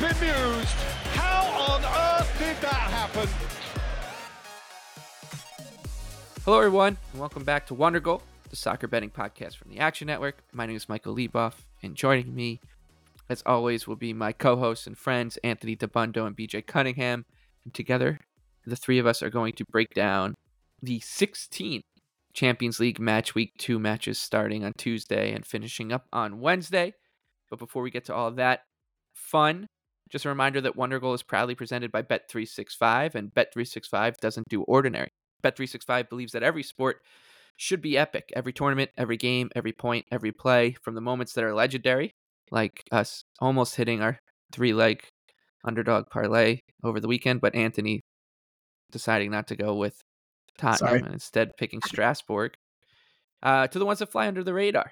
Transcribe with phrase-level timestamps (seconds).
[0.00, 0.76] Bemused.
[1.14, 3.28] How on earth did that happen?
[6.44, 10.06] Hello, everyone, and welcome back to Wonder Goal, the soccer betting podcast from the Action
[10.06, 10.44] Network.
[10.52, 12.60] My name is Michael Leboff, and joining me,
[13.28, 17.24] as always, will be my co-hosts and friends Anthony Dabbundo and BJ Cunningham.
[17.64, 18.20] And together,
[18.64, 20.36] the three of us are going to break down
[20.80, 21.82] the 16
[22.34, 26.94] Champions League match week two matches starting on Tuesday and finishing up on Wednesday.
[27.50, 28.60] But before we get to all that
[29.12, 29.66] fun,
[30.10, 34.62] just a reminder that Wonder Goal is proudly presented by Bet365, and Bet365 doesn't do
[34.62, 35.08] ordinary.
[35.42, 37.00] Bet365 believes that every sport
[37.56, 38.32] should be epic.
[38.34, 42.12] Every tournament, every game, every point, every play, from the moments that are legendary,
[42.50, 44.18] like us almost hitting our
[44.52, 45.02] three leg
[45.64, 48.00] underdog parlay over the weekend, but Anthony
[48.90, 50.00] deciding not to go with
[50.56, 51.00] Tottenham Sorry.
[51.00, 52.54] and instead picking Strasbourg,
[53.42, 54.90] uh, to the ones that fly under the radar,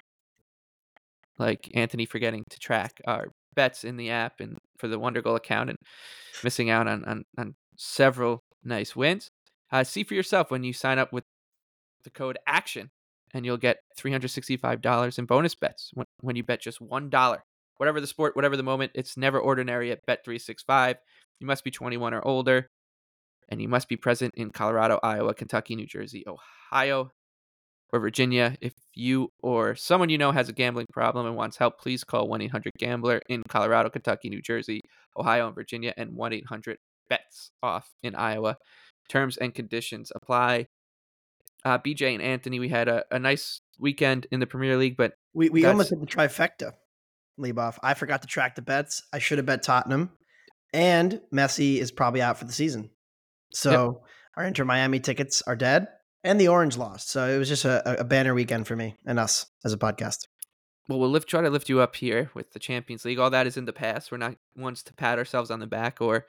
[1.37, 5.35] like Anthony forgetting to track our bets in the app and for the Wonder Goal
[5.35, 5.79] account and
[6.43, 9.31] missing out on, on, on several nice wins.
[9.71, 11.23] Uh, see for yourself when you sign up with
[12.03, 12.91] the code ACTION
[13.33, 17.37] and you'll get $365 in bonus bets when, when you bet just $1.
[17.77, 20.95] Whatever the sport, whatever the moment, it's never ordinary at Bet365.
[21.39, 22.69] You must be 21 or older
[23.49, 27.11] and you must be present in Colorado, Iowa, Kentucky, New Jersey, Ohio,
[27.91, 28.57] or Virginia.
[28.61, 32.27] If you or someone you know has a gambling problem and wants help, please call
[32.27, 34.81] 1 800 Gambler in Colorado, Kentucky, New Jersey,
[35.17, 36.77] Ohio, and Virginia, and 1 800
[37.09, 38.57] Bets Off in Iowa.
[39.09, 40.67] Terms and conditions apply.
[41.63, 45.13] Uh, BJ and Anthony, we had a, a nice weekend in the Premier League, but
[45.33, 46.73] We we almost hit the trifecta.
[47.39, 47.77] Leboff.
[47.83, 49.03] I forgot to track the bets.
[49.13, 50.11] I should have bet Tottenham,
[50.73, 52.89] and Messi is probably out for the season.
[53.53, 54.01] So
[54.35, 55.87] our Inter Miami tickets are dead,
[56.23, 57.09] and the Orange lost.
[57.09, 60.27] So it was just a, a banner weekend for me and us as a podcast.
[60.87, 63.19] well, we'll lift, try to lift you up here with the Champions League.
[63.19, 64.11] All that is in the past.
[64.11, 66.25] We're not ones to pat ourselves on the back or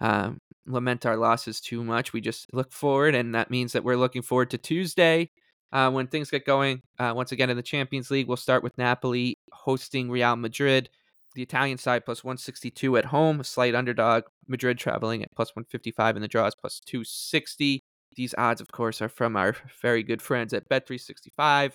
[0.00, 2.12] um, lament our losses too much.
[2.12, 5.30] We just look forward, and that means that we're looking forward to Tuesday
[5.72, 6.82] uh, when things get going.
[6.98, 10.88] Uh, once again in the Champions League, we'll start with Napoli hosting Real Madrid.
[11.34, 14.24] The Italian side plus 162 at home, slight underdog.
[14.48, 17.82] Madrid traveling at plus 155 in the draws, plus 260.
[18.16, 21.72] These odds, of course, are from our very good friends at Bet365.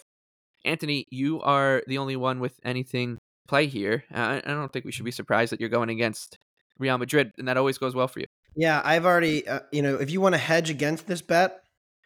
[0.66, 3.18] Anthony, you are the only one with anything
[3.48, 4.04] play here.
[4.12, 6.38] I I don't think we should be surprised that you're going against
[6.78, 8.26] Real Madrid, and that always goes well for you.
[8.56, 9.48] Yeah, I've already.
[9.48, 11.62] Uh, you know, if you want to hedge against this bet,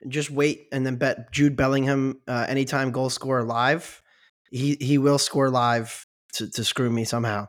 [0.07, 4.01] just wait and then bet Jude Bellingham uh, anytime goal scorer live.
[4.51, 7.47] He he will score live to to screw me somehow,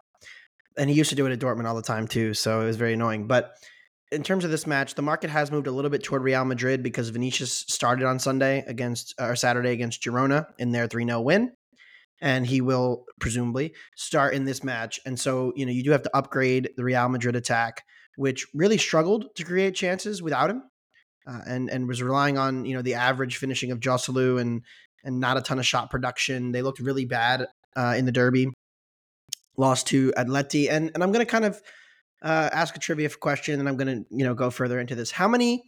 [0.77, 2.35] and he used to do it at Dortmund all the time too.
[2.35, 3.27] So it was very annoying.
[3.27, 3.55] But
[4.13, 6.83] in terms of this match, the market has moved a little bit toward Real Madrid
[6.83, 11.53] because Vinicius started on Sunday against or Saturday against Girona in their three 0 win.
[12.21, 15.01] And he will presumably start in this match.
[15.05, 17.83] And so, you know, you do have to upgrade the Real Madrid attack
[18.17, 20.63] which really struggled to create chances without him,
[21.27, 24.63] uh, and and was relying on you know the average finishing of Joselu and
[25.05, 26.53] and not a ton of shot production.
[26.53, 28.49] They looked really bad uh, in the derby.
[29.57, 31.61] Lost to Atleti, and and I'm going to kind of
[32.23, 35.11] uh, ask a trivia question, and I'm going to you know go further into this.
[35.11, 35.65] How many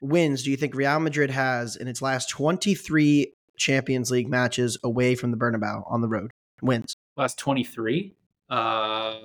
[0.00, 5.14] wins do you think Real Madrid has in its last 23 Champions League matches away
[5.14, 6.30] from the Bernabeu on the road?
[6.62, 6.96] Wins.
[7.16, 8.14] Last 23?
[8.48, 9.18] Uh,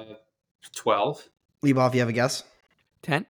[0.73, 1.29] 12.
[1.63, 1.93] Leboff.
[1.93, 2.43] You have a guess?
[3.03, 3.25] 10?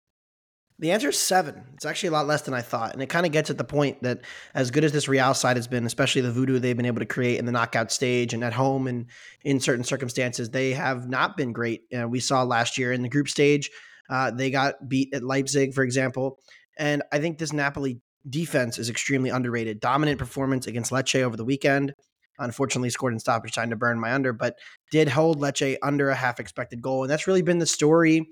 [0.79, 1.63] The answer is seven.
[1.75, 2.93] It's actually a lot less than I thought.
[2.93, 4.21] And it kind of gets at the point that
[4.53, 7.05] as good as this Real side has been, especially the voodoo they've been able to
[7.05, 9.05] create in the knockout stage and at home and
[9.43, 11.83] in certain circumstances, they have not been great.
[11.97, 13.69] Uh, we saw last year in the group stage,
[14.09, 16.39] uh, they got beat at Leipzig, for example.
[16.77, 19.79] And I think this Napoli defense is extremely underrated.
[19.79, 21.93] Dominant performance against Lecce over the weekend.
[22.39, 24.57] Unfortunately, scored in stoppage time to burn my under, but
[24.91, 27.03] did hold Lecce under a half expected goal.
[27.03, 28.27] And that's really been the story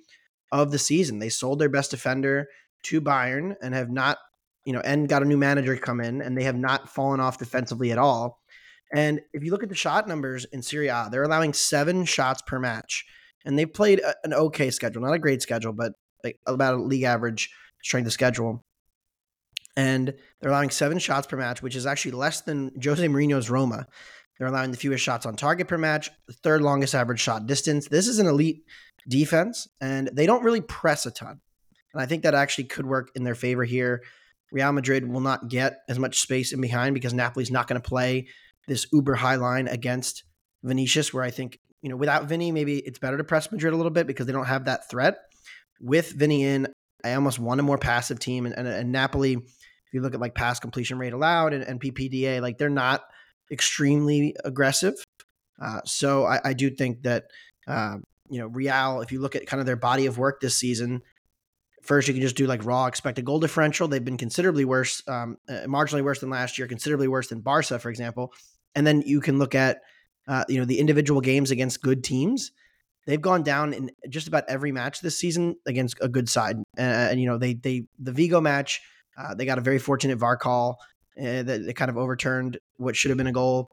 [0.52, 1.20] of the season.
[1.20, 2.48] They sold their best defender
[2.84, 4.18] to Bayern and have not,
[4.66, 7.38] you know, and got a new manager come in, and they have not fallen off
[7.38, 8.42] defensively at all.
[8.94, 12.42] And if you look at the shot numbers in Serie A, they're allowing seven shots
[12.42, 13.06] per match,
[13.46, 15.94] and they played a, an okay schedule, not a great schedule, but
[16.24, 17.50] like about a league average
[17.82, 18.64] strength of schedule.
[19.78, 23.88] And they're allowing seven shots per match, which is actually less than Jose Mourinho's Roma.
[24.38, 27.88] They're allowing the fewest shots on target per match, the third longest average shot distance.
[27.88, 28.66] This is an elite
[29.08, 31.42] defense, and they don't really press a ton.
[31.94, 34.02] And I think that actually could work in their favor here.
[34.52, 37.88] Real Madrid will not get as much space in behind because Napoli's not going to
[37.88, 38.28] play
[38.68, 40.24] this uber high line against
[40.64, 43.78] Vinicius, where I think, you know, without Vinny, maybe it's better to press Madrid a
[43.78, 45.20] little bit because they don't have that threat.
[45.80, 46.68] With Vinny in,
[47.04, 48.46] I almost want a more passive team.
[48.46, 51.82] And, and, and Napoli, if you look at like pass completion rate allowed and, and
[51.82, 53.04] PPDA, like they're not
[53.52, 54.94] extremely aggressive.
[55.62, 57.26] Uh, so I, I, do think that
[57.68, 57.98] uh,
[58.32, 61.02] you know, Real, if you look at kind of their body of work this season,
[61.84, 63.88] first you can just do like raw expected goal differential.
[63.88, 67.78] They've been considerably worse, um, uh, marginally worse than last year, considerably worse than Barca,
[67.78, 68.34] for example.
[68.74, 69.82] And then you can look at,
[70.28, 72.52] uh, you know, the individual games against good teams.
[73.06, 76.58] They've gone down in just about every match this season against a good side.
[76.78, 78.80] Uh, and you know, they they the Vigo match,
[79.18, 80.78] uh, they got a very fortunate VAR call
[81.20, 83.70] uh, that, that kind of overturned what should have been a goal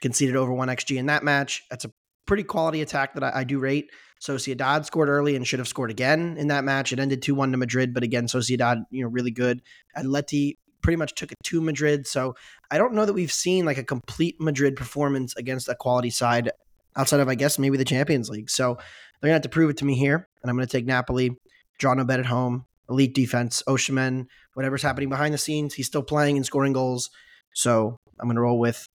[0.00, 1.64] conceded over one xg in that match.
[1.68, 1.90] That's a
[2.28, 3.90] pretty quality attack that I, I do rate.
[4.20, 6.92] Sociedad scored early and should have scored again in that match.
[6.92, 9.62] It ended 2 1 to Madrid, but again, Sociedad, you know, really good.
[9.96, 12.06] Atleti pretty much took it to Madrid.
[12.06, 12.34] So
[12.70, 16.50] I don't know that we've seen like a complete Madrid performance against a quality side
[16.96, 18.50] outside of, I guess, maybe the Champions League.
[18.50, 20.28] So they're going to have to prove it to me here.
[20.42, 21.36] And I'm going to take Napoli,
[21.78, 25.74] draw no bet at home, elite defense, Osimhen, whatever's happening behind the scenes.
[25.74, 27.10] He's still playing and scoring goals.
[27.54, 28.86] So I'm going to roll with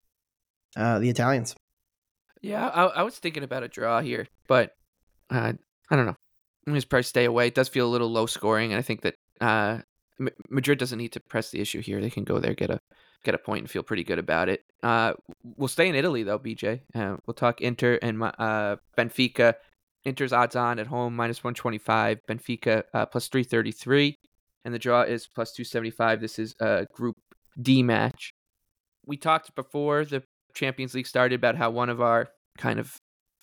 [0.75, 1.55] uh, the Italians.
[2.43, 4.75] Yeah, I, I was thinking about a draw here, but
[5.29, 5.53] uh,
[5.89, 6.17] I don't know.
[6.67, 7.47] I'm just probably stay away.
[7.47, 9.79] It does feel a little low scoring, and I think that uh,
[10.19, 12.01] M- Madrid doesn't need to press the issue here.
[12.01, 12.79] They can go there, get a
[13.23, 14.61] get a point, and feel pretty good about it.
[14.83, 15.13] Uh,
[15.55, 16.81] we'll stay in Italy though, BJ.
[16.93, 19.55] Uh, we'll talk Inter and uh, Benfica.
[20.03, 22.19] Inter's odds on at home minus one twenty five.
[22.27, 24.17] Benfica uh, plus three thirty three,
[24.65, 26.19] and the draw is plus two seventy five.
[26.19, 27.15] This is a Group
[27.61, 28.33] D match.
[29.05, 32.97] We talked before the Champions League started about how one of our kind of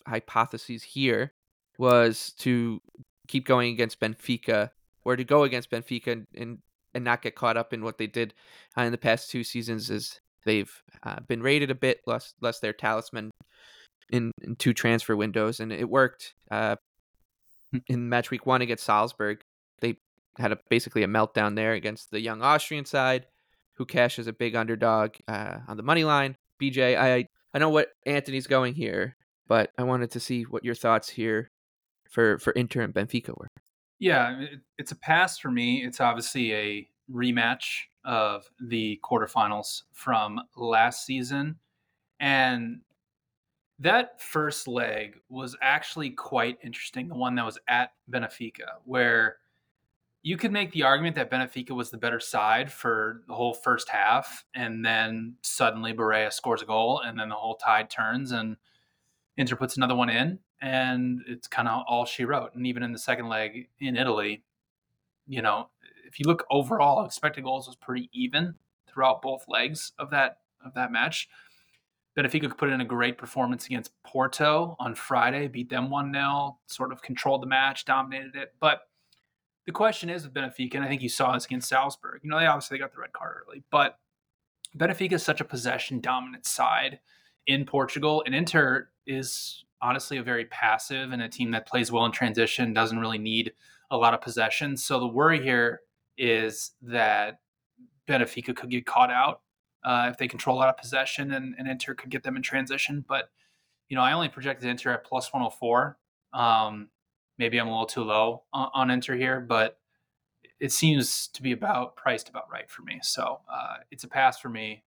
[0.06, 1.32] hypotheses here
[1.78, 2.80] was to
[3.28, 4.70] keep going against Benfica
[5.04, 6.58] or to go against Benfica and, and,
[6.94, 8.34] and not get caught up in what they did
[8.76, 12.60] uh, in the past two seasons as they've uh, been rated a bit less less
[12.60, 13.30] their talisman
[14.10, 16.76] in, in two transfer windows and it worked uh,
[17.86, 19.40] in match week one against Salzburg.
[19.80, 19.96] They
[20.38, 23.26] had a basically a meltdown there against the young Austrian side
[23.74, 27.88] who cashes a big underdog uh, on the money line BJ, I I know what
[28.06, 29.16] Anthony's going here,
[29.48, 31.50] but I wanted to see what your thoughts here
[32.10, 33.48] for for Inter and Benfica were.
[33.98, 34.46] Yeah,
[34.78, 35.84] it's a pass for me.
[35.84, 41.56] It's obviously a rematch of the quarterfinals from last season,
[42.18, 42.80] and
[43.78, 47.08] that first leg was actually quite interesting.
[47.08, 49.36] The one that was at Benfica, where
[50.22, 53.88] you could make the argument that Benfica was the better side for the whole first
[53.88, 58.56] half, and then suddenly Barella scores a goal, and then the whole tide turns, and
[59.36, 62.54] Inter puts another one in, and it's kind of all she wrote.
[62.54, 64.44] And even in the second leg in Italy,
[65.26, 65.68] you know,
[66.06, 70.74] if you look overall, expected goals was pretty even throughout both legs of that of
[70.74, 71.28] that match.
[72.18, 76.58] Benfica could put in a great performance against Porto on Friday, beat them 1 0,
[76.66, 78.52] sort of controlled the match, dominated it.
[78.60, 78.89] But
[79.66, 82.20] the question is with Benfica, and I think you saw this against Salzburg.
[82.22, 83.98] You know, they obviously got the red card early, but
[84.76, 87.00] Benfica is such a possession dominant side
[87.46, 92.04] in Portugal, and Inter is honestly a very passive and a team that plays well
[92.04, 93.52] in transition, doesn't really need
[93.90, 94.76] a lot of possession.
[94.76, 95.80] So the worry here
[96.18, 97.40] is that
[98.06, 99.40] Benfica could get caught out
[99.84, 102.42] uh, if they control a lot of possession, and, and Inter could get them in
[102.42, 103.04] transition.
[103.06, 103.30] But
[103.88, 105.98] you know, I only projected Inter at plus 104.
[106.32, 106.88] Um,
[107.40, 109.78] maybe I'm a little too low on, on Inter here, but
[110.60, 113.00] it seems to be about priced about right for me.
[113.02, 114.84] So uh, it's a pass for me.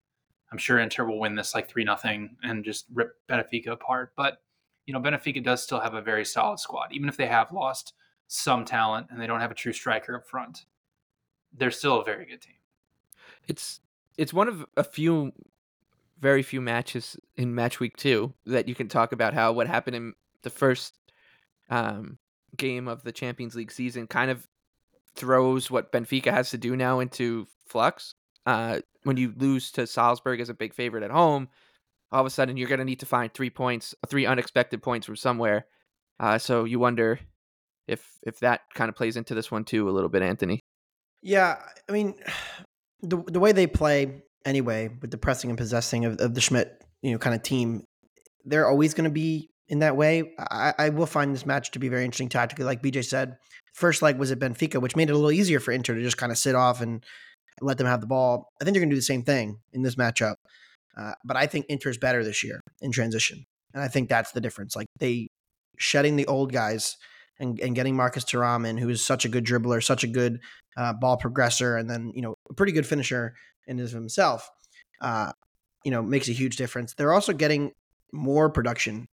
[0.53, 4.13] I'm sure Inter will win this like three nothing and just rip Benfica apart.
[4.15, 4.43] But
[4.85, 7.95] you know, Benfica does still have a very solid squad, even if they have lost
[8.29, 10.67] some talent and they don't have a true striker up front.
[11.57, 12.57] They're still a very good team.
[13.49, 13.81] It's
[14.19, 15.33] it's one of a few
[16.21, 19.97] very few matches in match week two that you can talk about how what happened
[19.97, 20.99] in the first
[21.71, 22.19] um,
[22.57, 24.47] game of the Champions League season kind of
[25.15, 28.15] throws what Benfica has to do now into flux.
[28.47, 31.49] Uh, when you lose to Salzburg as a big favorite at home,
[32.11, 35.07] all of a sudden you're going to need to find three points, three unexpected points
[35.07, 35.67] from somewhere.
[36.21, 37.19] Uh, so you wonder
[37.89, 40.61] if if that kind of plays into this one too a little bit, Anthony.
[41.23, 42.15] Yeah, I mean,
[43.03, 46.83] the the way they play anyway with the pressing and possessing of, of the Schmidt,
[47.01, 47.85] you know, kind of team,
[48.45, 50.35] they're always going to be in that way.
[50.39, 52.67] I, I, will find this match to be very interesting tactically.
[52.67, 53.39] Like BJ said,
[53.73, 56.19] first leg was at Benfica, which made it a little easier for Inter to just
[56.19, 57.03] kind of sit off and
[57.63, 58.51] let them have the ball.
[58.61, 60.35] I think they're going to do the same thing in this matchup.
[60.95, 63.47] Uh, but I think Inter's better this year in transition.
[63.73, 64.77] And I think that's the difference.
[64.77, 65.29] Like they
[65.79, 66.99] shedding the old guys
[67.41, 70.41] and, and getting Marcus Thuram in, who is such a good dribbler, such a good
[70.77, 73.35] uh, ball progressor, and then, you know, a pretty good finisher
[73.67, 74.51] in of himself,
[75.01, 75.33] uh,
[75.83, 76.93] you know, makes a huge difference.
[76.93, 77.73] They're also getting
[78.13, 79.07] more production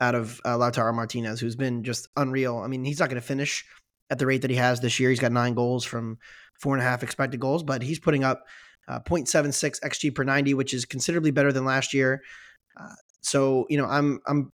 [0.00, 2.58] out of uh, Lautaro Martinez, who's been just unreal.
[2.58, 3.64] I mean, he's not going to finish
[4.10, 5.10] at the rate that he has this year.
[5.10, 6.18] He's got nine goals from
[6.58, 8.44] four and a half expected goals, but he's putting up
[8.88, 12.22] uh, 0.76 xG per 90, which is considerably better than last year.
[12.78, 14.50] Uh, so you know, I'm I'm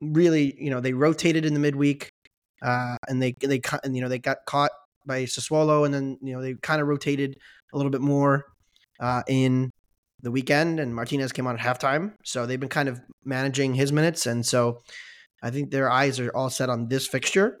[0.00, 2.10] really you know they rotated in the midweek,
[2.62, 4.72] uh, and they they and you know they got caught
[5.06, 7.36] by Sassuolo, and then you know they kind of rotated
[7.72, 8.44] a little bit more
[9.00, 9.70] uh, in
[10.24, 12.14] the weekend, and Martinez came on at halftime.
[12.24, 14.80] So they've been kind of managing his minutes, and so
[15.42, 17.60] I think their eyes are all set on this fixture.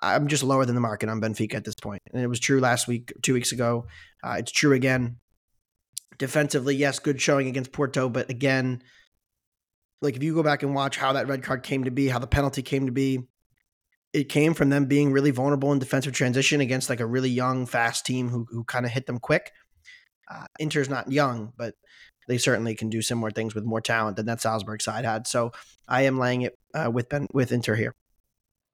[0.00, 2.02] I'm just lower than the market on Benfica at this point.
[2.12, 3.86] and it was true last week, two weeks ago.
[4.22, 5.16] Uh, it's true again.
[6.16, 8.82] Defensively, yes, good showing against Porto, but again,
[10.00, 12.18] like if you go back and watch how that red card came to be, how
[12.18, 13.20] the penalty came to be,
[14.12, 17.66] it came from them being really vulnerable in defensive transition against like a really young,
[17.66, 19.50] fast team who who kind of hit them quick.
[20.30, 21.74] Uh, Inter's not young, but
[22.26, 25.26] they certainly can do similar things with more talent than that Salzburg side had.
[25.26, 25.52] So
[25.88, 27.94] I am laying it uh, with Ben with Inter here.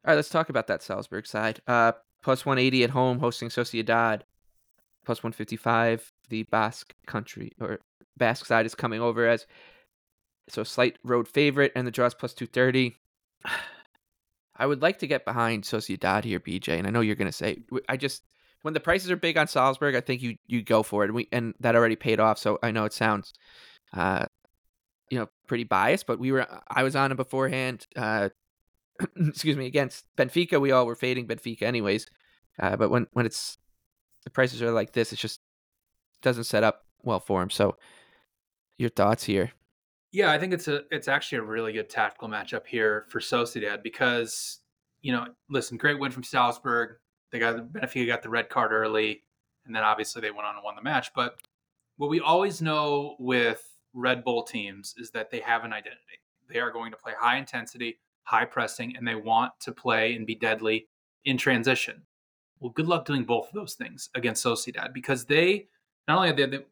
[0.05, 1.61] All right, let's talk about that Salzburg side.
[1.67, 1.93] Uh,
[2.23, 4.23] plus 180 at home, hosting Sociedad.
[5.05, 7.81] Plus 155, the Basque country or
[8.17, 9.47] Basque side is coming over as
[10.49, 12.97] so slight road favorite, and the draw is plus 230.
[14.57, 17.33] I would like to get behind Sociedad here, BJ, and I know you're going to
[17.33, 18.25] say I just
[18.63, 21.07] when the prices are big on Salzburg, I think you you go for it.
[21.07, 22.39] And we and that already paid off.
[22.39, 23.33] So I know it sounds,
[23.95, 24.27] uh,
[25.11, 27.87] you know, pretty biased, but we were I was on it beforehand.
[27.97, 28.31] Uh,
[29.17, 32.07] excuse me, against Benfica, we all were fading Benfica anyways.
[32.59, 33.57] Uh, but when when it's
[34.25, 35.41] the prices are like this, it just
[36.23, 37.51] doesn't set up well for him.
[37.51, 37.77] So
[38.77, 39.53] your thoughts here?
[40.13, 43.83] Yeah, I think it's a it's actually a really good tactical matchup here for Sociedad
[43.83, 44.59] because
[45.03, 46.97] you know, listen, great win from Salzburg
[47.31, 49.23] they got Benfica got the red card early,
[49.67, 51.13] and then obviously they went on and won the match.
[51.15, 51.37] But
[51.97, 56.21] what we always know with Red Bull teams is that they have an identity.
[56.49, 60.27] They are going to play high intensity, high pressing, and they want to play and
[60.27, 60.89] be deadly
[61.25, 62.03] in transition.
[62.59, 65.69] Well, good luck doing both of those things against Sociedad because they
[66.09, 66.65] not only are they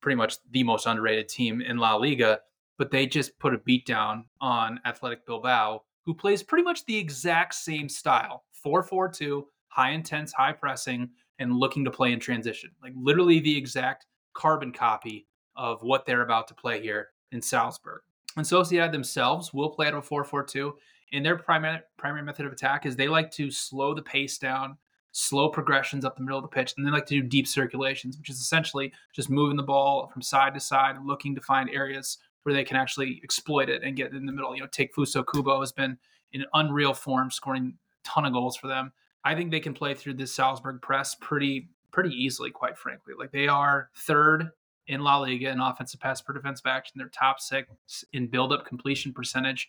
[0.00, 2.40] pretty much the most underrated team in La Liga,
[2.78, 6.96] but they just put a beat down on Athletic Bilbao, who plays pretty much the
[6.96, 12.20] exact same style 4 4 2, high intense, high pressing, and looking to play in
[12.20, 12.70] transition.
[12.82, 18.02] Like literally the exact carbon copy of what they're about to play here in Salzburg.
[18.36, 20.74] And Sociedad themselves will play out of a 4 4 2.
[21.12, 24.76] And their primary, primary method of attack is they like to slow the pace down,
[25.12, 28.18] slow progressions up the middle of the pitch, and they like to do deep circulations,
[28.18, 32.18] which is essentially just moving the ball from side to side, looking to find areas
[32.42, 34.54] where they can actually exploit it and get in the middle.
[34.54, 35.96] You know, Takefusa Kubo has been
[36.32, 38.92] in unreal form, scoring a ton of goals for them.
[39.26, 43.14] I think they can play through this Salzburg press pretty pretty easily, quite frankly.
[43.18, 44.50] Like they are third
[44.86, 46.92] in La Liga in offensive pass per defensive action.
[46.96, 49.68] They're top six in build up completion percentage.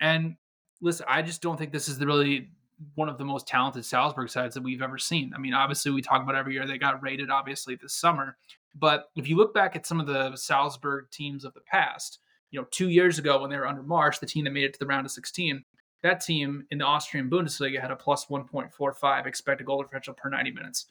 [0.00, 0.36] And
[0.80, 2.48] listen, I just don't think this is really
[2.94, 5.32] one of the most talented Salzburg sides that we've ever seen.
[5.36, 8.38] I mean, obviously we talk about every year they got rated obviously this summer,
[8.74, 12.18] but if you look back at some of the Salzburg teams of the past,
[12.50, 14.72] you know, 2 years ago when they were under Marsch, the team that made it
[14.72, 15.62] to the round of 16,
[16.02, 20.52] that team in the Austrian Bundesliga had a plus 1.45 expected goal differential per 90
[20.52, 20.86] minutes.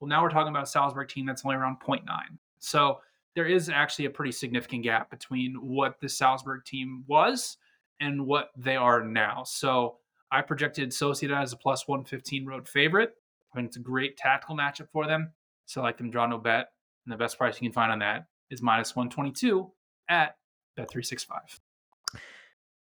[0.00, 2.02] Well, now we're talking about a Salzburg team that's only around 0.9.
[2.58, 3.00] So
[3.34, 7.56] there is actually a pretty significant gap between what the Salzburg team was
[8.00, 9.42] and what they are now.
[9.44, 9.96] So
[10.30, 13.14] I projected Sociedad as a plus 115 road favorite.
[13.52, 15.32] I think it's a great tactical matchup for them.
[15.66, 16.72] So I like them draw no bet.
[17.04, 19.70] And the best price you can find on that is minus 122
[20.08, 20.36] at
[20.78, 21.60] Bet365.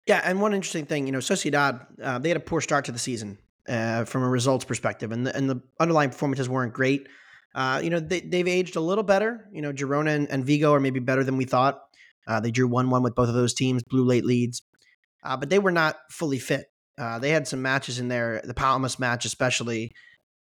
[0.10, 2.92] Yeah, and one interesting thing, you know, Sociedad, uh, they had a poor start to
[2.92, 3.38] the season
[3.68, 7.08] uh, from a results perspective, and the, and the underlying performances weren't great.
[7.54, 9.48] Uh, you know, they, they've aged a little better.
[9.51, 11.80] You know, Girona and, and Vigo are maybe better than we thought.
[12.28, 14.63] Uh, they drew 1 1 with both of those teams, blew late leads,
[15.24, 16.72] uh, but they were not fully fit.
[16.98, 19.92] Uh, they had some matches in there, the Palmas match especially,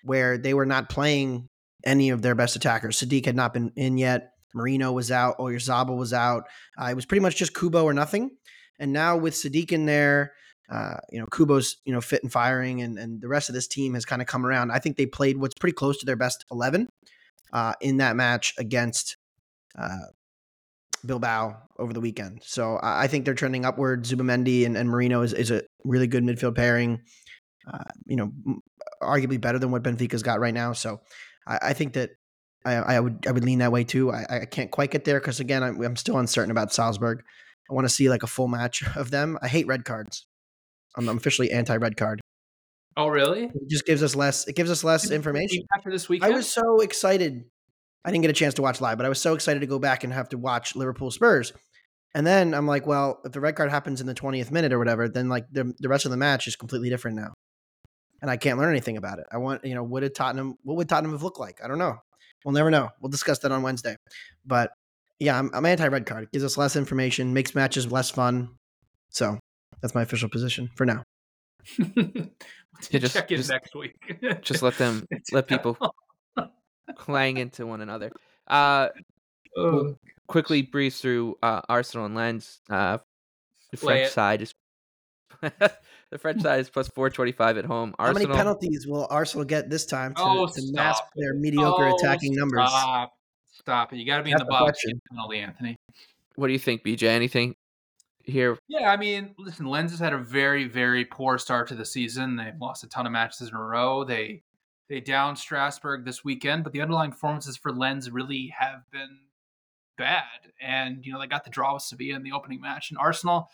[0.02, 1.46] where they were not playing
[1.84, 2.98] any of their best attackers.
[2.98, 4.32] Sadiq had not been in yet.
[4.54, 5.37] Merino was out.
[5.37, 6.44] Oyarzabal was out.
[6.80, 8.30] Uh, it was pretty much just Kubo or nothing.
[8.78, 10.32] And now with Sadiq in there,
[10.70, 13.66] uh, you know, Kubo's, you know, fit and firing and, and the rest of this
[13.66, 14.70] team has kind of come around.
[14.70, 16.88] I think they played what's pretty close to their best 11
[17.52, 19.16] uh, in that match against
[19.78, 20.08] uh,
[21.06, 22.42] Bilbao over the weekend.
[22.44, 24.04] So I think they're trending upward.
[24.04, 27.00] Zubimendi and, and Merino is, is a really good midfield pairing.
[27.70, 28.32] Uh, you know,
[29.02, 30.73] arguably better than what Benfica's got right now.
[30.73, 31.00] So
[31.47, 32.11] I, I think that
[32.64, 34.11] I, I, would I would lean that way too.
[34.11, 37.23] I, I can't quite get there because again I'm, I'm still uncertain about Salzburg.
[37.70, 39.38] I want to see like a full match of them.
[39.42, 40.26] I hate red cards.
[40.96, 42.20] I'm, I'm officially anti red card.
[42.96, 43.44] Oh really?
[43.44, 44.48] It just gives us less.
[44.48, 45.62] It gives us less information.
[45.76, 47.44] After this weekend, I was so excited.
[48.04, 49.78] I didn't get a chance to watch live, but I was so excited to go
[49.78, 51.52] back and have to watch Liverpool Spurs.
[52.14, 54.78] And then I'm like, well, if the red card happens in the 20th minute or
[54.78, 57.34] whatever, then like the, the rest of the match is completely different now.
[58.20, 59.26] And I can't learn anything about it.
[59.30, 61.60] I want, you know, what did Tottenham, what would Tottenham have looked like?
[61.62, 61.96] I don't know.
[62.44, 62.88] We'll never know.
[63.00, 63.96] We'll discuss that on Wednesday.
[64.44, 64.70] But
[65.20, 66.25] yeah, I'm, I'm anti red card.
[66.25, 68.50] It gives us less information, makes matches less fun.
[69.10, 69.38] So
[69.80, 71.02] that's my official position for now.
[72.90, 73.94] Yeah, just- check in just- next week.
[74.42, 75.76] Just let them let people
[76.96, 78.10] clang into one another.
[78.46, 78.88] Uh,
[79.56, 79.96] Oh,
[80.28, 82.61] quickly breeze through uh, Arsenal and Lens.
[82.70, 82.98] Uh,
[83.72, 84.12] the French it.
[84.12, 84.52] side is
[85.42, 87.94] the French side is plus four twenty five at home.
[87.98, 91.96] How many penalties will Arsenal get this time to, Oh, to mask their mediocre Oh,
[91.96, 92.70] attacking numbers?
[93.59, 93.92] Stop.
[93.92, 93.97] It.
[93.99, 94.85] You got to be in That's the the box.
[95.11, 95.77] Penalty, Anthony.
[96.37, 97.05] What do you think, BJ?
[97.05, 97.55] Anything
[98.25, 98.57] here?
[98.68, 102.37] Yeah, I mean, listen, Lens has had a very, very poor start to the season.
[102.37, 104.05] They've lost a ton of matches in a row.
[104.05, 104.42] They
[104.88, 109.18] they down Strasbourg this weekend, but the underlying performances for Lens really have been
[109.97, 110.23] bad.
[110.61, 112.90] And you know, they got the draw with Sevilla in the opening match.
[112.90, 113.51] And Arsenal,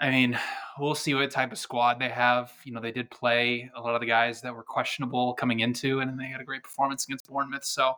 [0.00, 0.38] I mean,
[0.78, 2.52] we'll see what type of squad they have.
[2.64, 6.00] You know, they did play a lot of the guys that were questionable coming into,
[6.00, 7.64] and they had a great performance against Bournemouth.
[7.64, 7.94] So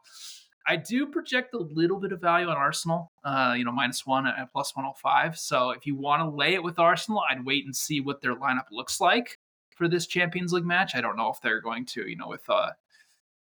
[0.66, 4.27] I do project a little bit of value on Arsenal, uh, you know, minus one
[4.27, 5.38] at plus 105.
[5.38, 8.37] So if you want to lay it with Arsenal, I'd wait and see what their
[8.37, 9.38] lineup looks like
[9.77, 10.94] for this Champions League match.
[10.94, 12.70] I don't know if they're going to, you know, with uh,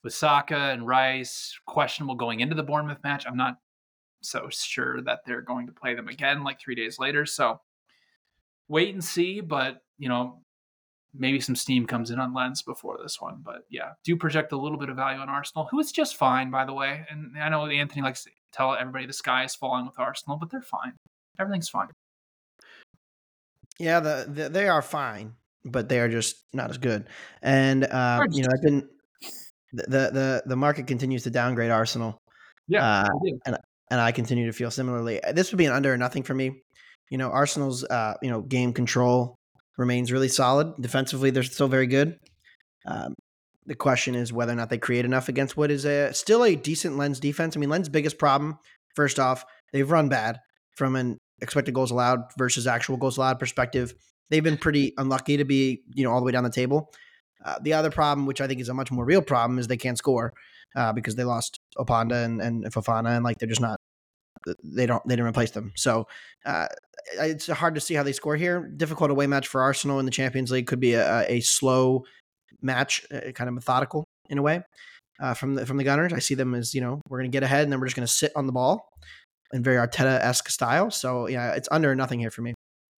[0.04, 3.26] with Saka and Rice questionable going into the Bournemouth match.
[3.28, 3.58] I'm not
[4.22, 7.26] so sure that they're going to play them again like three days later.
[7.26, 7.62] So
[8.68, 10.42] wait and see, but you know,
[11.18, 13.42] maybe some steam comes in on Lens before this one.
[13.44, 16.52] But yeah, do project a little bit of value on Arsenal, who is just fine,
[16.52, 17.06] by the way.
[17.10, 20.50] And I know Anthony likes to tell everybody the sky is falling with Arsenal, but
[20.50, 20.94] they're fine.
[21.40, 21.90] Everything's fine.
[23.80, 27.08] Yeah, the, the they are fine, but they are just not as good.
[27.42, 28.90] And uh, you know, I've been
[29.74, 32.18] the, the the market continues to downgrade Arsenal,
[32.68, 33.40] Yeah, Uh, do.
[33.92, 35.20] and I continue to feel similarly.
[35.34, 36.64] This would be an under or nothing for me.
[37.10, 39.37] You know, Arsenal's uh, you know game control
[39.78, 40.74] remains really solid.
[40.80, 42.20] Defensively, they're still very good.
[42.86, 43.14] Um,
[43.66, 46.56] the question is whether or not they create enough against what is a still a
[46.56, 47.56] decent Lens defense.
[47.56, 48.58] I mean, Lens' biggest problem,
[48.96, 50.40] first off, they've run bad
[50.76, 53.94] from an expected goals allowed versus actual goals allowed perspective.
[54.30, 56.92] They've been pretty unlucky to be you know all the way down the table.
[57.44, 59.78] Uh, the other problem, which I think is a much more real problem, is they
[59.78, 60.34] can't score
[60.76, 63.80] uh, because they lost Openda and, and Fofana, and like they're just not
[64.64, 65.72] they don't they didn't replace them.
[65.76, 66.08] So
[66.46, 66.68] uh,
[67.14, 68.72] it's hard to see how they score here.
[68.76, 72.04] Difficult away match for Arsenal in the Champions League could be a, a slow
[72.62, 74.62] match, uh, kind of methodical in a way
[75.20, 76.14] uh, from the from the Gunners.
[76.14, 77.96] I see them as you know we're going to get ahead and then we're just
[77.96, 78.90] going to sit on the ball
[79.54, 80.92] in very Arteta esque style.
[80.92, 82.54] So yeah, it's under nothing here for me.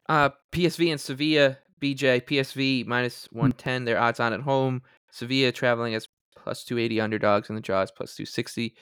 [0.07, 1.57] Uh, PSV and Sevilla.
[1.81, 3.85] BJ PSV minus one ten.
[3.85, 4.81] Their odds on at home.
[5.11, 8.75] Sevilla traveling as plus two eighty underdogs, and the draw is plus two sixty.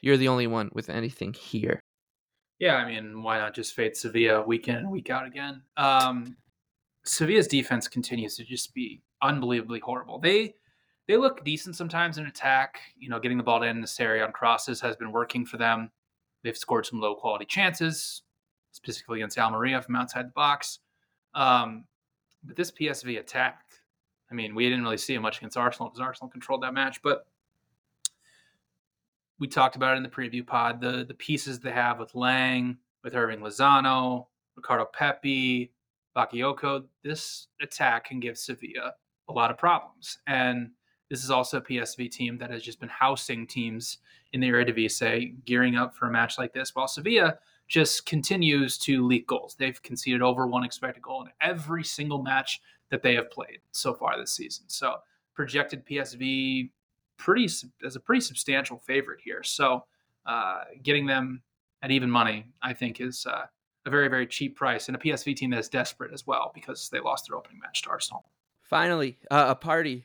[0.00, 1.78] You're the only one with anything here.
[2.60, 5.62] Yeah, I mean, why not just fade Sevilla week in and week out again?
[5.78, 6.36] Um,
[7.04, 10.18] Sevilla's defense continues to just be unbelievably horrible.
[10.18, 10.54] They
[11.08, 12.78] they look decent sometimes in attack.
[12.98, 15.90] You know, getting the ball in this area on crosses has been working for them.
[16.44, 18.22] They've scored some low quality chances,
[18.72, 20.80] specifically against Almeria from outside the box.
[21.34, 21.86] Um,
[22.44, 23.64] But this PSV attack,
[24.30, 27.00] I mean, we didn't really see it much against Arsenal because Arsenal controlled that match.
[27.02, 27.26] But
[29.40, 30.80] we talked about it in the preview pod.
[30.80, 35.72] The the pieces they have with Lang, with Hirving Lozano, Ricardo Pepi,
[36.16, 36.84] Bakayoko.
[37.02, 38.94] This attack can give Sevilla
[39.28, 40.18] a lot of problems.
[40.26, 40.70] And
[41.08, 43.98] this is also a PSV team that has just been housing teams
[44.32, 49.06] in the Eredivisie, gearing up for a match like this, while Sevilla just continues to
[49.06, 49.56] leak goals.
[49.58, 53.94] They've conceded over one expected goal in every single match that they have played so
[53.94, 54.64] far this season.
[54.68, 54.96] So
[55.34, 56.70] projected PSV
[57.20, 57.44] pretty
[57.84, 59.42] as a pretty substantial favorite here.
[59.42, 59.84] So
[60.26, 61.42] uh, getting them
[61.82, 63.46] at even money, I think, is uh,
[63.86, 67.00] a very very cheap price, and a PSV team that's desperate as well because they
[67.00, 68.24] lost their opening match to Arsenal.
[68.62, 70.04] Finally, uh, a party.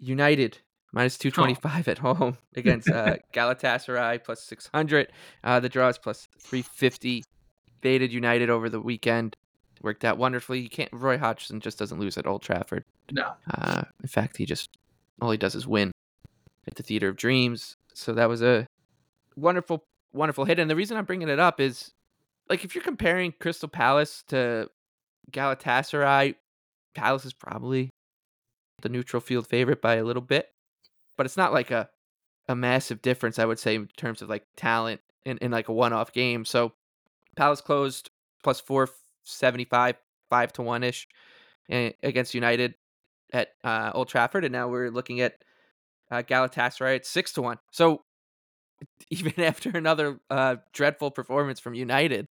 [0.00, 0.58] United
[0.92, 1.90] minus 225 oh.
[1.90, 5.12] at home against uh, Galatasaray plus 600.
[5.42, 7.24] Uh, the draw is plus 350.
[7.80, 9.36] Faded United over the weekend.
[9.82, 10.60] Worked out wonderfully.
[10.60, 10.90] You can't.
[10.92, 12.84] Roy Hodgson just doesn't lose at Old Trafford.
[13.10, 13.32] No.
[13.52, 14.76] Uh, in fact, he just
[15.20, 15.92] all he does is win
[16.68, 17.76] at the Theater of Dreams.
[17.94, 18.66] So that was a
[19.36, 20.58] wonderful, wonderful hit.
[20.58, 21.92] And the reason I'm bringing it up is,
[22.48, 24.70] like, if you're comparing Crystal Palace to
[25.32, 26.36] Galatasaray,
[26.94, 27.90] Palace is probably
[28.82, 30.50] the neutral field favorite by a little bit,
[31.16, 31.88] but it's not like a
[32.48, 33.38] a massive difference.
[33.38, 36.44] I would say in terms of like talent in, in like a one off game.
[36.44, 36.72] So
[37.36, 38.10] Palace closed
[38.42, 38.88] plus four
[39.24, 39.96] seventy five,
[40.30, 41.08] five to one ish
[41.68, 42.74] eh, against United
[43.32, 45.42] at uh, Old Trafford, and now we're looking at
[46.10, 47.58] uh, Galatasaray at six to one.
[47.70, 48.02] So
[49.10, 52.26] even after another uh, dreadful performance from United,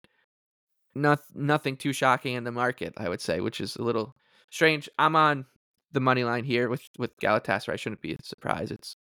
[0.95, 4.15] not, nothing too shocking in the market, I would say, which is a little
[4.49, 4.89] strange.
[4.97, 5.45] I'm on
[5.91, 8.71] the money line here with with Galatasaray shouldn't be a surprise.
[8.71, 8.95] It's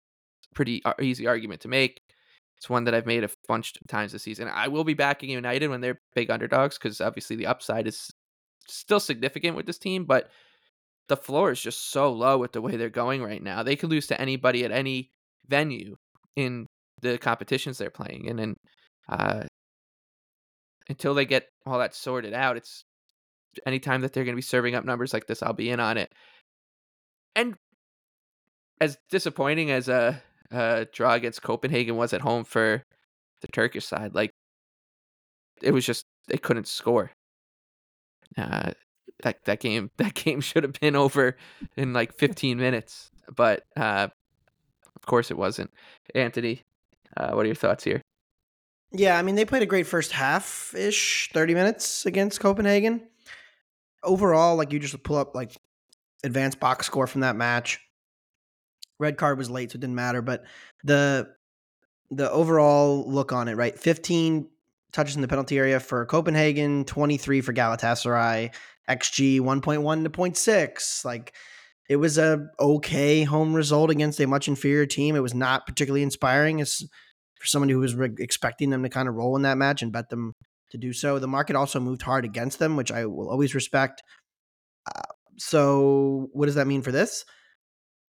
[0.51, 2.01] a pretty easy argument to make.
[2.57, 4.49] It's one that I've made a bunch of times this season.
[4.49, 8.11] I will be backing United when they're big underdogs because obviously the upside is
[8.69, 10.31] still significant with this team, but
[11.09, 13.63] the floor is just so low with the way they're going right now.
[13.63, 15.11] They could lose to anybody at any
[15.47, 15.97] venue
[16.37, 16.67] in
[17.03, 18.57] the competitions they're playing in, and
[19.09, 19.45] uh,
[20.89, 22.85] until they get all that sorted out, it's
[23.67, 25.99] anytime that they're going to be serving up numbers like this, I'll be in on
[25.99, 26.11] it
[27.35, 27.55] and
[28.81, 32.85] as disappointing as a, a draw against Copenhagen was at home for
[33.41, 34.31] the Turkish side, like
[35.63, 37.13] it was just they couldn't score.
[38.37, 38.73] Uh,
[39.23, 41.37] that that game that game should have been over
[41.77, 44.09] in like 15 minutes, but uh,
[44.97, 45.71] of course it wasn't.
[46.15, 46.63] Anthony,
[47.17, 48.03] uh, what are your thoughts here?
[48.93, 53.03] Yeah, I mean they played a great first half ish, 30 minutes against Copenhagen.
[54.03, 55.57] Overall, like you just pull up like
[56.23, 57.81] advanced box score from that match.
[58.99, 60.23] Red card was late, so it didn't matter.
[60.23, 60.45] But
[60.85, 61.35] the
[62.11, 63.77] the overall look on it, right?
[63.77, 64.49] 15
[64.93, 68.55] touches in the penalty area for Copenhagen, 23 for Galatasaray,
[68.89, 71.05] XG 1.1 to 0.6.
[71.05, 71.35] Like
[71.89, 75.17] it was a okay home result against a much inferior team.
[75.17, 76.83] It was not particularly inspiring as
[77.39, 79.93] for somebody who was re- expecting them to kind of roll in that match and
[79.93, 80.33] bet them
[80.71, 81.19] to do so.
[81.19, 84.03] The market also moved hard against them, which I will always respect.
[84.87, 85.03] Uh,
[85.39, 87.25] so what does that mean for this?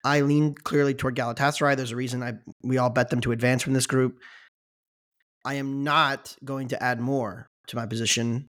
[0.05, 1.77] I lean clearly toward Galatasaray.
[1.77, 4.19] There's a reason I we all bet them to advance from this group.
[5.45, 8.49] I am not going to add more to my position,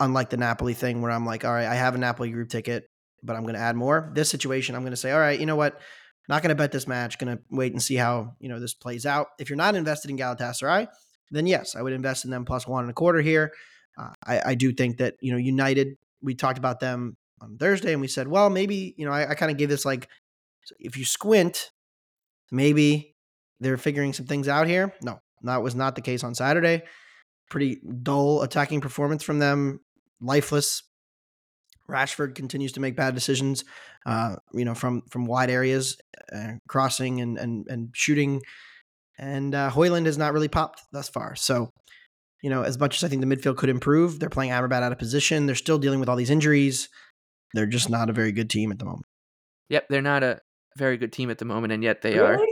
[0.00, 2.88] unlike the Napoli thing where I'm like, all right, I have a Napoli group ticket,
[3.22, 4.10] but I'm going to add more.
[4.14, 5.80] This situation, I'm going to say, all right, you know what?
[6.28, 7.18] Not going to bet this match.
[7.18, 9.28] Going to wait and see how you know this plays out.
[9.38, 10.86] If you're not invested in Galatasaray,
[11.30, 13.52] then yes, I would invest in them plus one and a quarter here.
[13.98, 15.96] Uh, I, I do think that you know United.
[16.20, 19.34] We talked about them on Thursday, and we said, well, maybe you know, I, I
[19.34, 20.08] kind of gave this like,
[20.78, 21.70] if you squint,
[22.50, 23.14] maybe
[23.60, 24.92] they're figuring some things out here.
[25.02, 26.82] No, that was not the case on Saturday.
[27.48, 29.80] Pretty dull attacking performance from them,
[30.20, 30.82] lifeless.
[31.90, 33.64] Rashford continues to make bad decisions,
[34.04, 35.96] uh, you know, from from wide areas,
[36.32, 38.42] uh, crossing and and and shooting,
[39.18, 41.34] and uh, Højlund has not really popped thus far.
[41.34, 41.70] So,
[42.42, 44.92] you know, as much as I think the midfield could improve, they're playing Amrabat out
[44.92, 45.46] of position.
[45.46, 46.90] They're still dealing with all these injuries.
[47.54, 49.06] They're just not a very good team at the moment.
[49.70, 50.40] Yep, they're not a
[50.76, 52.46] very good team at the moment, and yet they really?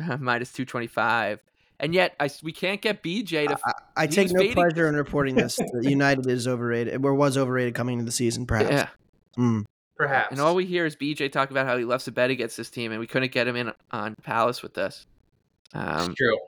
[0.00, 1.40] are uh, minus two twenty five.
[1.82, 3.58] And yet, I, we can't get BJ to.
[3.66, 3.72] I,
[4.04, 4.54] I take no fading.
[4.54, 5.58] pleasure in reporting this.
[5.80, 8.70] United is overrated, or was overrated coming into the season, perhaps.
[8.70, 8.88] Yeah.
[9.36, 9.64] Mm.
[9.96, 10.30] Perhaps.
[10.30, 12.70] And all we hear is BJ talk about how he loves to bet against this
[12.70, 15.06] team, and we couldn't get him in on Palace with us.
[15.74, 16.38] Um, it's true.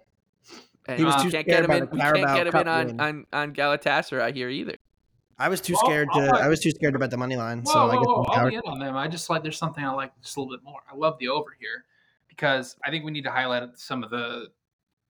[0.87, 1.89] And he was too can't get him in.
[1.91, 4.77] We can't get him in on, on, on Galatasaray here either.
[5.39, 6.21] I was too scared to.
[6.41, 7.63] I was too scared to bet the money line.
[7.63, 8.97] Whoa, so I guess whoa, I'll be in on them.
[8.97, 10.81] I just like there's something I like just a little bit more.
[10.91, 11.85] I love the over here
[12.29, 14.49] because I think we need to highlight some of the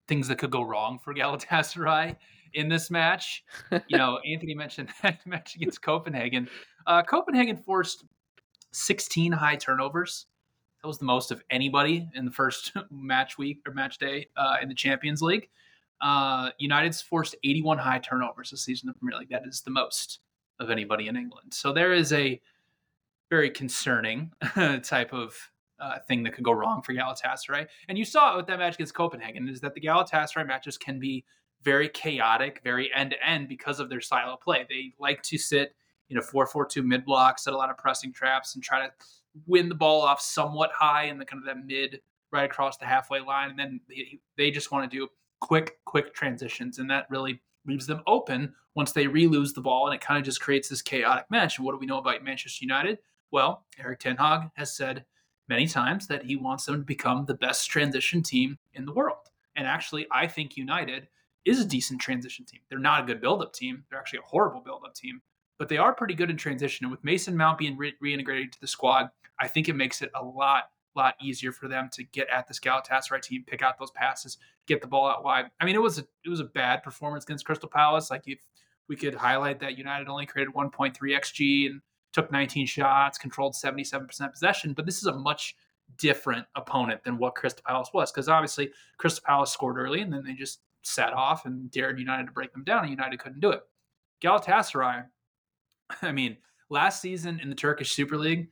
[0.09, 2.17] things that could go wrong for Galatasaray
[2.55, 3.45] in this match.
[3.89, 6.49] you know, Anthony mentioned that match against Copenhagen.
[6.87, 8.05] Uh, Copenhagen forced
[8.73, 10.27] 16 high turnovers.
[10.83, 14.57] That was the most of anybody in the first match week or match day uh,
[14.63, 15.49] in the Champions League.
[16.01, 19.31] Uh, United's forced 81 high turnovers this season in the Premier League.
[19.31, 20.21] That is the most
[20.61, 21.55] of anybody in England.
[21.55, 22.41] So there is a
[23.31, 24.31] very concerning
[24.83, 25.35] type of
[25.85, 27.67] uh, thing that could go wrong for Galatasaray.
[27.89, 30.99] And you saw it with that match against Copenhagen is that the Galatasaray matches can
[30.99, 31.25] be
[31.63, 34.67] very chaotic, very end to end because of their style of play.
[34.69, 35.75] They like to sit
[36.11, 38.87] in a 4 4 2 mid block, set a lot of pressing traps, and try
[38.87, 38.93] to
[39.47, 42.01] win the ball off somewhat high in the kind of that mid
[42.33, 43.51] right across the halfway line.
[43.51, 45.09] And then they, they just want to do
[45.41, 46.79] quick, quick transitions.
[46.79, 49.87] And that really leaves them open once they re lose the ball.
[49.87, 51.59] And it kind of just creates this chaotic match.
[51.59, 52.99] And what do we know about Manchester United?
[53.31, 55.05] Well, Erik Ten Hag has said
[55.49, 59.31] many times that he wants them to become the best transition team in the world.
[59.57, 61.09] And actually, I think United
[61.45, 62.61] is a decent transition team.
[62.69, 63.85] They're not a good build-up team.
[63.89, 65.21] They're actually a horrible build-up team,
[65.59, 66.85] but they are pretty good in transition.
[66.85, 70.11] And with Mason Mount being re- reintegrated to the squad, I think it makes it
[70.15, 73.91] a lot, lot easier for them to get at this Galatasaray team, pick out those
[73.91, 75.47] passes, get the ball out wide.
[75.61, 78.11] I mean, it was a, it was a bad performance against Crystal Palace.
[78.11, 78.39] Like if
[78.89, 81.81] we could highlight that United only created 1.3 xG and
[82.15, 85.57] took 19 shots, controlled 77% possession, but this is a much
[85.99, 90.25] different opponent than what Crystal Palace was because obviously Crystal Palace scored early and then
[90.25, 93.51] they just sat off and dared United to break them down, and United couldn't do
[93.51, 93.63] it.
[94.23, 95.05] Galatasaray,
[96.03, 96.37] I mean,
[96.69, 98.49] last season in the Turkish Super League,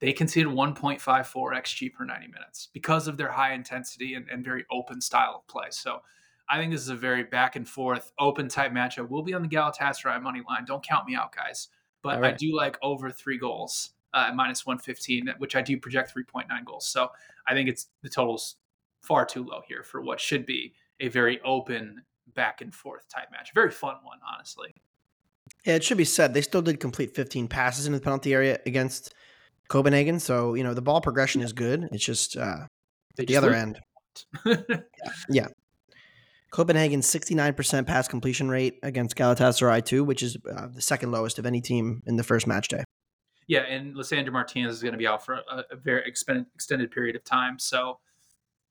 [0.00, 4.64] they conceded 1.54 xG per 90 minutes because of their high intensity and, and very
[4.70, 5.66] open style of play.
[5.70, 6.00] So
[6.48, 9.08] I think this is a very back and forth, open type matchup.
[9.10, 10.64] We'll be on the Galatasaray money line.
[10.64, 11.68] Don't count me out, guys.
[12.02, 12.34] But right.
[12.34, 16.64] I do like over three goals uh, at minus 115, which I do project 3.9
[16.64, 16.86] goals.
[16.86, 17.10] So
[17.46, 18.56] I think it's the total's
[19.02, 22.02] far too low here for what should be a very open
[22.34, 23.50] back and forth type match.
[23.54, 24.74] Very fun one, honestly.
[25.64, 28.58] Yeah, it should be said they still did complete 15 passes in the penalty area
[28.66, 29.14] against
[29.68, 30.20] Copenhagen.
[30.20, 31.88] So you know the ball progression is good.
[31.92, 32.66] It's just uh,
[33.16, 33.80] the other end.
[34.46, 34.56] yeah.
[35.28, 35.46] yeah.
[36.50, 41.46] Copenhagen's 69% pass completion rate against Galatasaray 2, which is uh, the second lowest of
[41.46, 42.82] any team in the first match day.
[43.46, 47.16] Yeah, and Lisandro Martinez is going to be out for a, a very extended period
[47.16, 47.58] of time.
[47.58, 47.98] So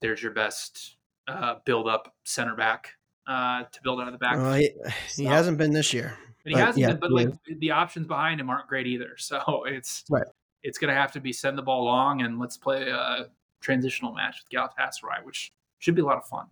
[0.02, 2.92] there's your best uh, build up center back
[3.28, 4.38] uh, to build out of the back.
[4.38, 4.72] Well, he,
[5.16, 6.18] he so, hasn't been this year.
[6.44, 9.12] But he but, hasn't yeah, been, but like the options behind him aren't great either.
[9.18, 10.26] So it's right.
[10.64, 13.28] It's going to have to be send the ball long and let's play a
[13.62, 16.48] transitional match with Galatasaray, which should be a lot of fun.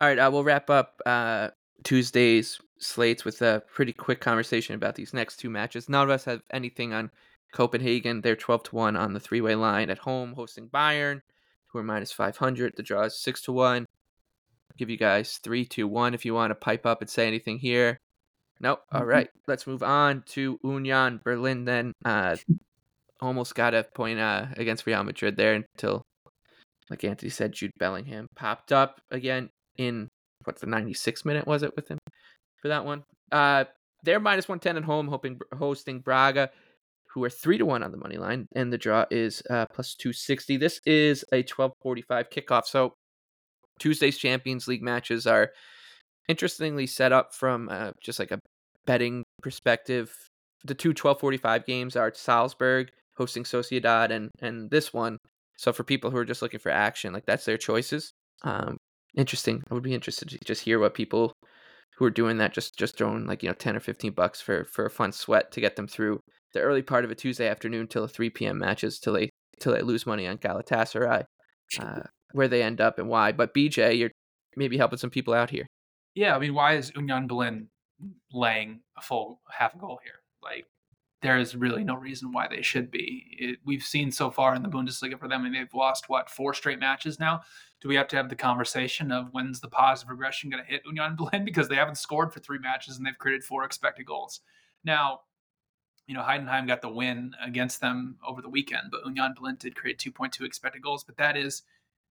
[0.00, 1.48] All right, uh, we'll wrap up uh,
[1.84, 5.88] Tuesday's slates with a pretty quick conversation about these next two matches.
[5.88, 7.10] None of us have anything on
[7.52, 8.20] Copenhagen.
[8.20, 11.20] They're 12 to 1 on the three way line at home, hosting Bayern,
[11.66, 12.74] who are minus 500.
[12.76, 13.86] The draw is 6 to 1
[14.78, 17.58] give you guys 3 2 1 if you want to pipe up and say anything
[17.58, 17.98] here.
[18.60, 18.82] Nope.
[18.90, 19.10] All mm-hmm.
[19.10, 19.28] right.
[19.46, 21.92] Let's move on to Union Berlin then.
[22.04, 22.36] Uh,
[23.20, 26.02] almost got a point uh, against Real Madrid there until,
[26.88, 30.08] like Anthony said, Jude Bellingham popped up again in
[30.44, 31.98] what the 96 minute was it with him
[32.60, 33.04] for that one.
[33.32, 33.64] Uh,
[34.04, 36.50] they're minus 110 at home, hoping hosting Braga,
[37.06, 39.94] who are three to one on the money line, and the draw is uh, plus
[39.94, 40.56] 260.
[40.56, 42.94] This is a 12:45 kickoff, so
[43.78, 45.50] Tuesday's Champions League matches are
[46.28, 48.40] interestingly set up from uh, just like a
[48.86, 50.14] betting perspective.
[50.64, 55.18] The two 1245 games are Salzburg hosting Sociedad and and this one.
[55.56, 58.12] So for people who are just looking for action, like that's their choices.
[58.42, 58.76] Um,
[59.18, 59.62] interesting.
[59.70, 61.32] I would be interested to just hear what people
[61.96, 64.64] who are doing that just just throwing like you know 10 or 15 bucks for
[64.64, 66.20] for a fun sweat to get them through
[66.54, 68.58] the early part of a Tuesday afternoon till the 3 p.m.
[68.58, 69.28] matches till they
[69.60, 71.24] till they lose money on Galatasaray.
[71.78, 72.00] Uh,
[72.32, 73.32] where they end up and why.
[73.32, 74.10] But BJ, you're
[74.56, 75.66] maybe helping some people out here.
[76.14, 77.68] Yeah, I mean, why is Union Berlin
[78.32, 80.20] laying a full half a goal here?
[80.42, 80.66] Like,
[81.22, 83.24] there is really no reason why they should be.
[83.38, 86.54] It, we've seen so far in the Bundesliga for them, and they've lost what four
[86.54, 87.42] straight matches now.
[87.80, 90.82] Do we have to have the conversation of when's the positive regression going to hit
[90.84, 94.40] Union Berlin because they haven't scored for three matches and they've created four expected goals?
[94.84, 95.20] Now,
[96.06, 99.76] you know, Heidenheim got the win against them over the weekend, but Union Berlin did
[99.76, 101.62] create 2.2 expected goals, but that is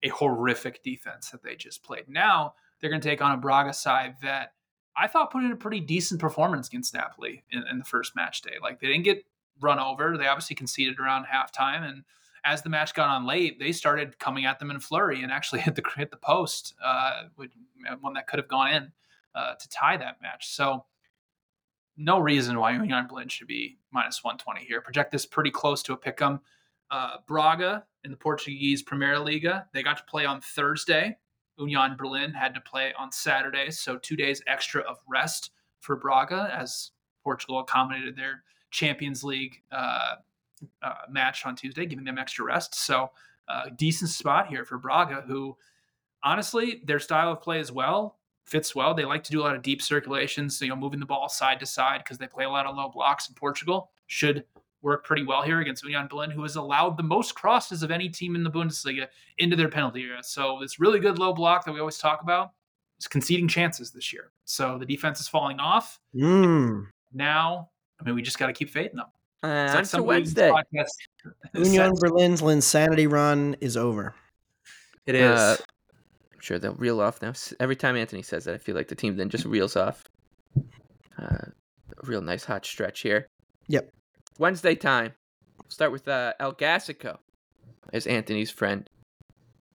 [0.03, 2.07] a horrific defense that they just played.
[2.07, 4.53] Now they're going to take on a Braga side that
[4.95, 8.41] I thought put in a pretty decent performance against Napoli in, in, the first match
[8.41, 8.55] day.
[8.61, 9.25] Like they didn't get
[9.59, 10.17] run over.
[10.17, 12.03] They obviously conceded around halftime, and
[12.43, 15.59] as the match got on late, they started coming at them in flurry and actually
[15.61, 17.23] hit the hit the post, uh,
[18.01, 18.91] one that could have gone in
[19.35, 20.49] uh, to tie that match.
[20.49, 20.85] So
[21.97, 24.81] no reason why Union Berlin should be minus 120 here.
[24.81, 26.39] Project this pretty close to a pick 'em.
[26.89, 31.17] Uh, Braga in the Portuguese Premier Liga, they got to play on Thursday.
[31.57, 36.53] Union Berlin had to play on Saturday, so two days extra of rest for Braga
[36.57, 36.91] as
[37.23, 40.15] Portugal accommodated their Champions League uh,
[40.81, 42.75] uh, match on Tuesday, giving them extra rest.
[42.75, 43.11] So,
[43.47, 45.55] uh, decent spot here for Braga, who
[46.23, 48.93] honestly, their style of play as well fits well.
[48.93, 51.29] They like to do a lot of deep circulations, so, you know, moving the ball
[51.29, 53.91] side to side because they play a lot of low blocks in Portugal.
[54.07, 54.45] Should
[54.81, 58.09] work pretty well here against Union Berlin, who has allowed the most crosses of any
[58.09, 60.23] team in the Bundesliga into their penalty area.
[60.23, 62.51] So this really good low block that we always talk about
[62.99, 64.31] is conceding chances this year.
[64.45, 65.99] So the defense is falling off.
[66.15, 66.87] Mm.
[67.13, 69.07] Now, I mean, we just got to keep fading them.
[69.43, 70.33] Uh, It's like on to somebody in this
[71.53, 71.53] Wednesday.
[71.77, 71.93] Union.
[71.99, 74.15] Berlin's insanity run is over.
[75.05, 75.39] It is.
[75.39, 75.57] Uh,
[76.33, 77.33] I'm sure they'll reel off now.
[77.59, 80.03] Every time Anthony says that, I feel like the team then just reels off.
[81.19, 83.27] Uh, a real nice hot stretch here.
[83.67, 83.91] Yep.
[84.37, 85.13] Wednesday time.
[85.57, 87.17] We'll start with uh, El Gasico,
[87.91, 88.89] as Anthony's friend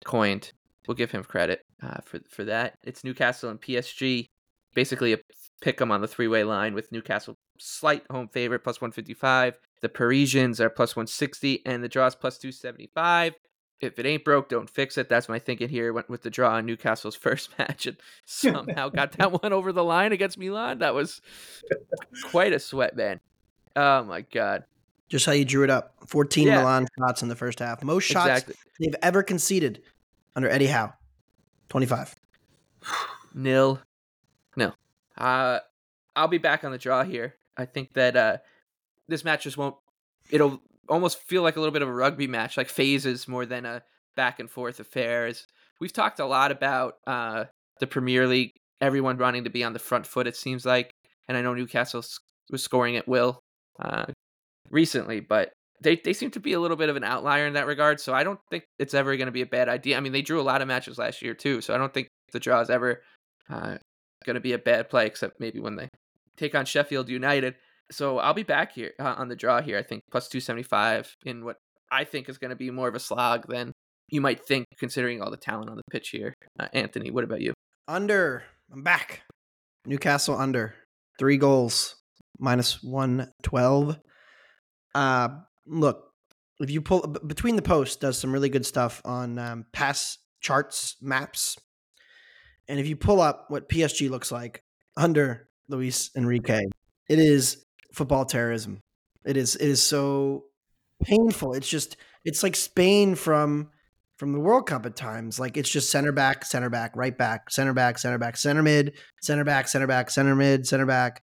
[0.04, 0.52] coined.
[0.86, 2.78] We'll give him credit uh, for for that.
[2.84, 4.26] It's Newcastle and PSG,
[4.74, 5.18] basically a
[5.62, 9.58] pick 'em on the three way line with Newcastle slight home favorite plus 155.
[9.80, 13.34] The Parisians are plus 160, and the draws plus 275
[13.80, 15.08] if it ain't broke, don't fix it.
[15.08, 15.92] That's my thinking here.
[15.92, 19.82] Went with the draw on Newcastle's first match and somehow got that one over the
[19.82, 20.78] line against Milan.
[20.78, 21.20] That was
[22.30, 23.18] quite a sweat, man.
[23.74, 24.64] Oh my god.
[25.08, 25.94] Just how you drew it up.
[26.06, 26.60] 14 Yeah.
[26.60, 27.82] Milan shots in the first half.
[27.82, 28.54] Most shots Exactly.
[28.78, 29.82] they've ever conceded
[30.36, 30.92] under Eddie Howe.
[31.68, 32.14] 25.
[33.34, 33.80] Nil.
[35.22, 35.60] Uh
[36.14, 37.36] I'll be back on the draw here.
[37.56, 38.36] I think that uh
[39.08, 39.76] this match just won't
[40.30, 43.64] it'll almost feel like a little bit of a rugby match, like phases more than
[43.64, 43.82] a
[44.16, 45.46] back and forth affairs.
[45.80, 47.44] We've talked a lot about uh
[47.80, 50.90] the Premier League, everyone running to be on the front foot, it seems like.
[51.28, 52.04] And I know Newcastle
[52.50, 53.38] was scoring at will
[53.80, 54.06] uh
[54.70, 57.66] recently, but they, they seem to be a little bit of an outlier in that
[57.66, 58.00] regard.
[58.00, 59.96] So I don't think it's ever going to be a bad idea.
[59.96, 62.08] I mean, they drew a lot of matches last year too, so I don't think
[62.32, 63.02] the draw is ever
[63.50, 63.78] uh,
[64.22, 65.88] going to be a bad play, except maybe when they
[66.36, 67.54] take on Sheffield United.
[67.90, 69.78] So I'll be back here uh, on the draw here.
[69.78, 71.56] I think plus two seventy five in what
[71.90, 73.72] I think is going to be more of a slog than
[74.08, 76.34] you might think, considering all the talent on the pitch here.
[76.58, 77.54] Uh, Anthony, what about you?
[77.88, 78.44] Under.
[78.72, 79.22] I'm back.
[79.86, 80.74] Newcastle under.
[81.18, 81.96] Three goals.
[82.38, 83.98] Minus 112.
[84.94, 85.28] Uh,
[85.66, 86.10] look,
[86.60, 90.96] if you pull between the posts, does some really good stuff on um, pass charts,
[91.00, 91.56] maps.
[92.68, 94.62] And if you pull up what PSG looks like
[94.96, 96.62] under Luis Enrique,
[97.08, 98.80] it is football terrorism.
[99.24, 100.44] It is it is so
[101.02, 101.54] painful.
[101.54, 103.70] It's just it's like Spain from
[104.16, 105.40] from the World Cup at times.
[105.40, 108.94] Like it's just center back, center back, right back, center back, center back, center mid,
[109.20, 111.22] center back, center back, center mid, center back.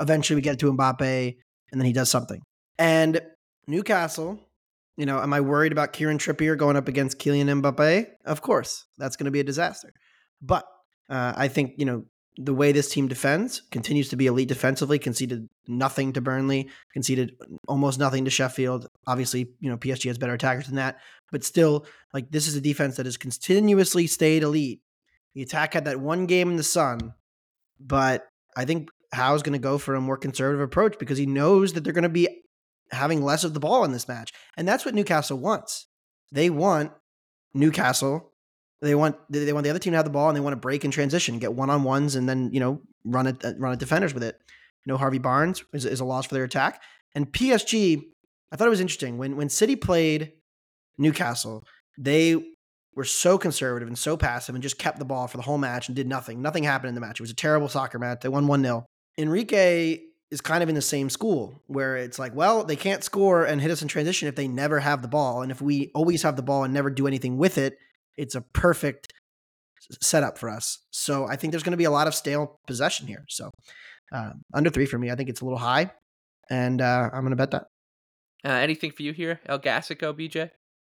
[0.00, 1.36] Eventually we get to Mbappe
[1.70, 2.40] and then he does something.
[2.78, 3.20] And
[3.66, 4.40] Newcastle,
[4.96, 8.06] you know, am I worried about Kieran Trippier going up against Kylian Mbappe?
[8.24, 8.86] Of course.
[8.98, 9.92] That's going to be a disaster.
[10.42, 10.66] But
[11.10, 12.04] uh, I think, you know,
[12.36, 17.32] the way this team defends continues to be elite defensively, conceded nothing to Burnley, conceded
[17.68, 18.86] almost nothing to Sheffield.
[19.06, 20.98] Obviously, you know, PSG has better attackers than that,
[21.32, 24.80] but still, like this is a defense that has continuously stayed elite.
[25.34, 27.14] The attack had that one game in the sun,
[27.78, 31.72] but I think Howe's going to go for a more conservative approach because he knows
[31.72, 32.42] that they're going to be
[32.92, 34.32] having less of the ball in this match.
[34.56, 35.86] And that's what Newcastle wants.
[36.32, 36.92] They want
[37.54, 38.29] Newcastle.
[38.80, 40.60] They want they want the other team to have the ball and they want to
[40.60, 43.72] break in transition, get one on ones, and then you know run it uh, run
[43.72, 44.40] at defenders with it.
[44.84, 46.82] You know Harvey Barnes is, is a loss for their attack.
[47.14, 48.02] And PSG,
[48.52, 50.32] I thought it was interesting when when City played
[50.96, 51.64] Newcastle,
[51.98, 52.36] they
[52.94, 55.88] were so conservative and so passive and just kept the ball for the whole match
[55.88, 56.42] and did nothing.
[56.42, 57.20] Nothing happened in the match.
[57.20, 58.20] It was a terrible soccer match.
[58.20, 58.84] They won 1 0.
[59.18, 63.44] Enrique is kind of in the same school where it's like, well, they can't score
[63.44, 65.42] and hit us in transition if they never have the ball.
[65.42, 67.78] And if we always have the ball and never do anything with it,
[68.16, 69.12] it's a perfect
[70.00, 70.78] setup for us.
[70.90, 73.24] So I think there's going to be a lot of stale possession here.
[73.28, 73.50] So
[74.12, 75.90] uh, under three for me, I think it's a little high.
[76.50, 77.66] And uh, I'm going to bet that.
[78.44, 80.50] Uh, anything for you here, El Gasico, BJ?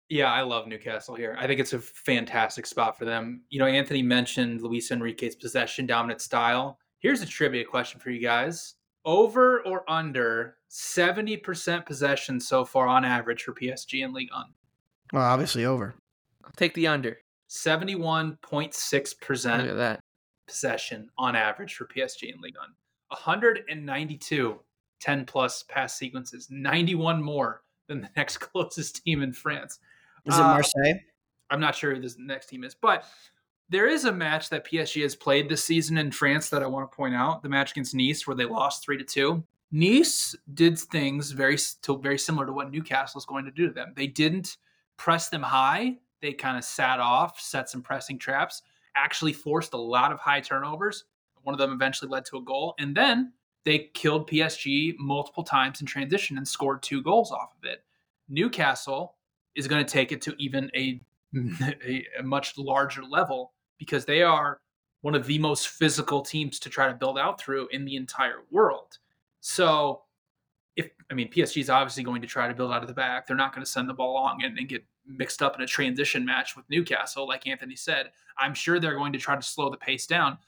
[0.09, 1.37] Yeah, I love Newcastle here.
[1.39, 3.43] I think it's a fantastic spot for them.
[3.49, 6.79] You know, Anthony mentioned Luis Enrique's possession dominant style.
[7.01, 8.75] Here's a trivia question for you guys.
[9.05, 14.47] Over or under 70% possession so far on average for PSG in League One?
[15.13, 15.95] Well, obviously over.
[16.47, 17.19] I'll take the under.
[17.51, 20.01] 71.6% Look at that.
[20.47, 22.71] possession on average for PSG in League One.
[23.09, 24.61] 192
[24.99, 29.79] 10 plus pass sequences, 91 more than the next closest team in France.
[30.25, 30.95] Is it Uh, Marseille?
[31.51, 33.05] I'm not sure who this next team is, but
[33.69, 36.91] there is a match that PSG has played this season in France that I want
[36.91, 37.43] to point out.
[37.43, 39.45] The match against Nice, where they lost three to two.
[39.71, 43.73] Nice did things very to, very similar to what Newcastle is going to do to
[43.73, 43.93] them.
[43.95, 44.57] They didn't
[44.97, 45.99] press them high.
[46.21, 48.63] They kind of sat off, set some pressing traps,
[48.95, 51.05] actually forced a lot of high turnovers.
[51.43, 53.33] One of them eventually led to a goal, and then
[53.65, 57.85] they killed PSG multiple times in transition and scored two goals off of it.
[58.29, 59.17] Newcastle
[59.55, 61.01] is going to take it to even a,
[61.37, 64.61] a, a much larger level because they are
[65.01, 68.43] one of the most physical teams to try to build out through in the entire
[68.51, 68.99] world.
[69.41, 70.03] So,
[70.77, 73.27] if I mean PSG is obviously going to try to build out of the back,
[73.27, 75.67] they're not going to send the ball long and, and, get mixed up in a
[75.67, 78.11] transition match with Newcastle, like Anthony said.
[78.39, 80.39] I'm sure they're going to try to slow the pace down.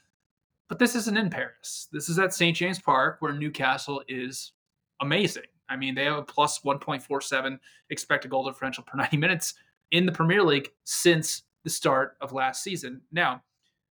[0.68, 1.88] But this isn't in Paris.
[1.92, 2.56] This is at St.
[2.56, 4.52] James Park, where Newcastle is
[5.00, 5.44] amazing.
[5.68, 7.58] I mean, they have a plus 1.47
[7.90, 9.54] expected goal differential per 90 minutes
[9.90, 13.00] in the Premier League since the start of last season.
[13.12, 13.42] Now,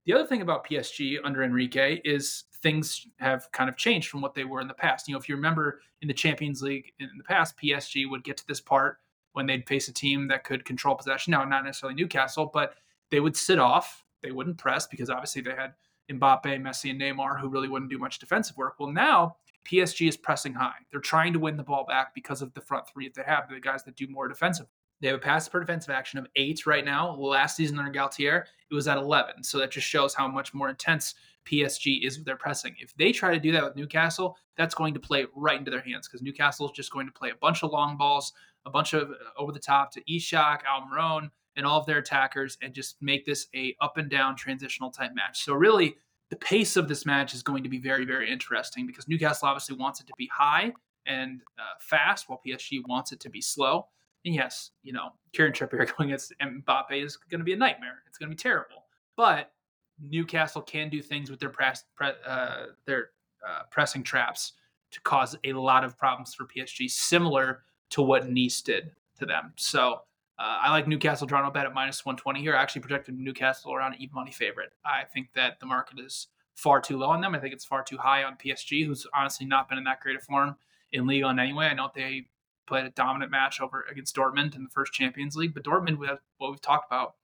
[0.04, 4.34] the other thing about PSG under Enrique is things have kind of changed from what
[4.34, 5.06] they were in the past.
[5.06, 8.36] You know, if you remember in the Champions League in the past, PSG would get
[8.38, 8.98] to this part
[9.38, 11.30] when they'd face a team that could control possession.
[11.30, 12.74] Now, not necessarily Newcastle, but
[13.12, 14.04] they would sit off.
[14.20, 15.74] They wouldn't press because obviously they had
[16.10, 18.74] Mbappe, Messi, and Neymar who really wouldn't do much defensive work.
[18.80, 20.74] Well, now PSG is pressing high.
[20.90, 23.48] They're trying to win the ball back because of the front three that they have,
[23.48, 24.66] the guys that do more defensive.
[25.00, 27.14] They have a pass per defensive action of eight right now.
[27.14, 29.44] Last season under Galtier, it was at 11.
[29.44, 31.14] So that just shows how much more intense
[31.46, 32.74] PSG is with their pressing.
[32.78, 35.80] If they try to do that with Newcastle, that's going to play right into their
[35.80, 38.32] hands because Newcastle is just going to play a bunch of long balls,
[38.66, 42.56] a bunch of uh, over the top to Isak, Almiron, and all of their attackers,
[42.62, 45.44] and just make this a up and down transitional type match.
[45.44, 45.96] So really,
[46.30, 49.76] the pace of this match is going to be very, very interesting because Newcastle obviously
[49.76, 50.72] wants it to be high
[51.06, 53.86] and uh, fast, while PSG wants it to be slow.
[54.24, 58.02] And yes, you know, Kieran Trippier going against Mbappe is going to be a nightmare.
[58.06, 58.84] It's going to be terrible.
[59.16, 59.52] But
[60.00, 63.10] Newcastle can do things with their press, pre, uh, their
[63.46, 64.52] uh, pressing traps
[64.90, 69.52] to cause a lot of problems for PSG, similar to what Nice did to them.
[69.56, 70.02] So
[70.38, 72.54] uh, I like Newcastle draw no bet at minus 120 here.
[72.54, 74.70] I actually projected Newcastle around an even money favorite.
[74.84, 77.34] I think that the market is far too low on them.
[77.34, 80.16] I think it's far too high on PSG, who's honestly not been in that great
[80.16, 80.56] of form
[80.92, 81.66] in Ligue 1 anyway.
[81.66, 82.26] I know they
[82.66, 86.50] played a dominant match over against Dortmund in the first Champions League, but Dortmund, what
[86.50, 87.14] we've talked about,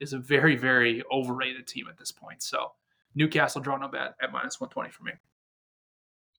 [0.00, 2.42] is a very, very overrated team at this point.
[2.42, 2.72] So
[3.14, 5.12] Newcastle draw no bet at minus 120 for me.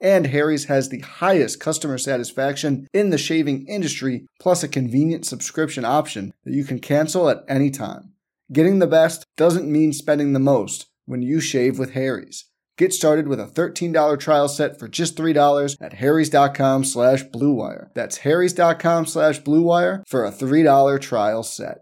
[0.00, 5.84] And Harry's has the highest customer satisfaction in the shaving industry, plus a convenient subscription
[5.84, 8.12] option that you can cancel at any time.
[8.52, 12.44] Getting the best doesn't mean spending the most when you shave with Harry's.
[12.76, 17.88] Get started with a $13 trial set for just $3 at harrys.com slash bluewire.
[17.94, 21.78] That's harrys.com slash bluewire for a $3 trial set.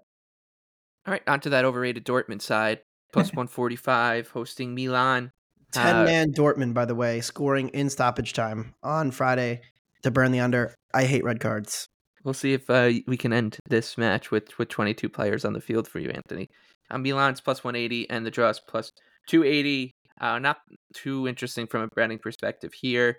[1.07, 2.81] All right, on to that overrated Dortmund side.
[3.13, 5.33] Plus 145, hosting Milan.
[5.77, 9.61] 10 man uh, Dortmund, by the way, scoring in stoppage time on Friday
[10.03, 10.75] to burn the under.
[10.95, 11.89] I hate red cards.
[12.25, 15.61] We'll see if uh, we can end this match with, with 22 players on the
[15.61, 16.49] field for you, Anthony.
[16.91, 18.91] Uh, Milan's plus 180 and the draws plus
[19.29, 19.93] 280.
[20.21, 20.59] Uh, not
[20.95, 23.19] too interesting from a branding perspective here.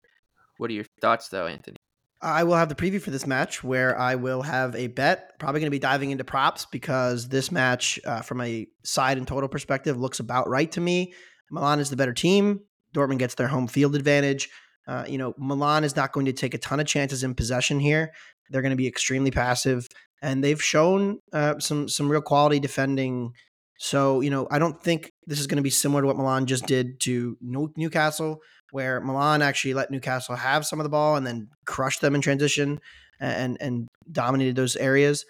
[0.58, 1.78] What are your thoughts, though, Anthony?
[2.22, 5.38] I will have the preview for this match where I will have a bet.
[5.38, 9.28] Probably going to be diving into props because this match, uh, from a side and
[9.28, 11.14] total perspective, looks about right to me.
[11.52, 12.62] Milan is the better team.
[12.94, 14.50] Dortmund gets their home field advantage.
[14.88, 17.80] Uh, you know, Milan is not going to take a ton of chances in possession
[17.80, 18.14] here.
[18.50, 19.88] They're going to be extremely passive,
[20.22, 23.34] and they've shown uh, some some real quality defending
[23.80, 26.46] so, you know, I don't think this is going to be similar to what Milan
[26.46, 28.42] just did to Newcastle,
[28.72, 32.22] where Milan actually let Newcastle have some of the ball and then crushed them in
[32.22, 32.80] transition
[33.20, 35.26] and and dominated those areas.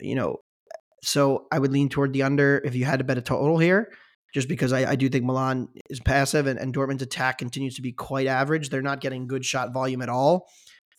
[0.00, 0.36] You know,
[1.02, 3.92] so I would lean toward the under if you had to bet a total here,
[4.34, 7.82] just because I, I do think Milan is passive and, and Dortmund's attack continues to
[7.82, 8.68] be quite average.
[8.68, 10.48] They're not getting good shot volume at all.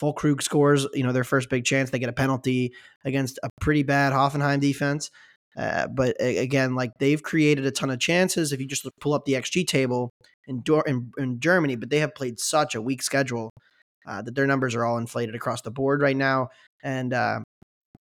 [0.02, 1.90] Füllkrug scores, you know, their first big chance.
[1.90, 2.74] They get a penalty
[3.04, 5.10] against a pretty bad Hoffenheim defense.
[5.58, 8.54] Uh, but again, like they've created a ton of chances.
[8.54, 10.12] If you just pull up the XG table
[10.48, 13.50] in, in, in Germany, but they have played such a weak schedule
[14.08, 16.50] uh, that their numbers are all inflated across the board right now.
[16.84, 17.40] And uh,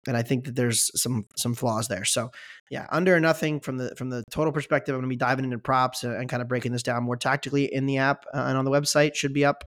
[0.06, 2.04] and I think that there's some some flaws there.
[2.04, 2.30] So
[2.70, 4.94] yeah, under or nothing from the from the total perspective.
[4.94, 7.16] I'm going to be diving into props and, and kind of breaking this down more
[7.16, 9.14] tactically in the app uh, and on the website.
[9.14, 9.64] Should be up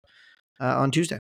[0.61, 1.19] uh, on Tuesday.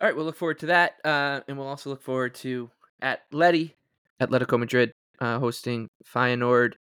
[0.00, 2.70] All right, we'll look forward to that, uh, and we'll also look forward to
[3.02, 3.76] at Letty,
[4.20, 6.72] Atletico Madrid, uh, hosting Feyenoord.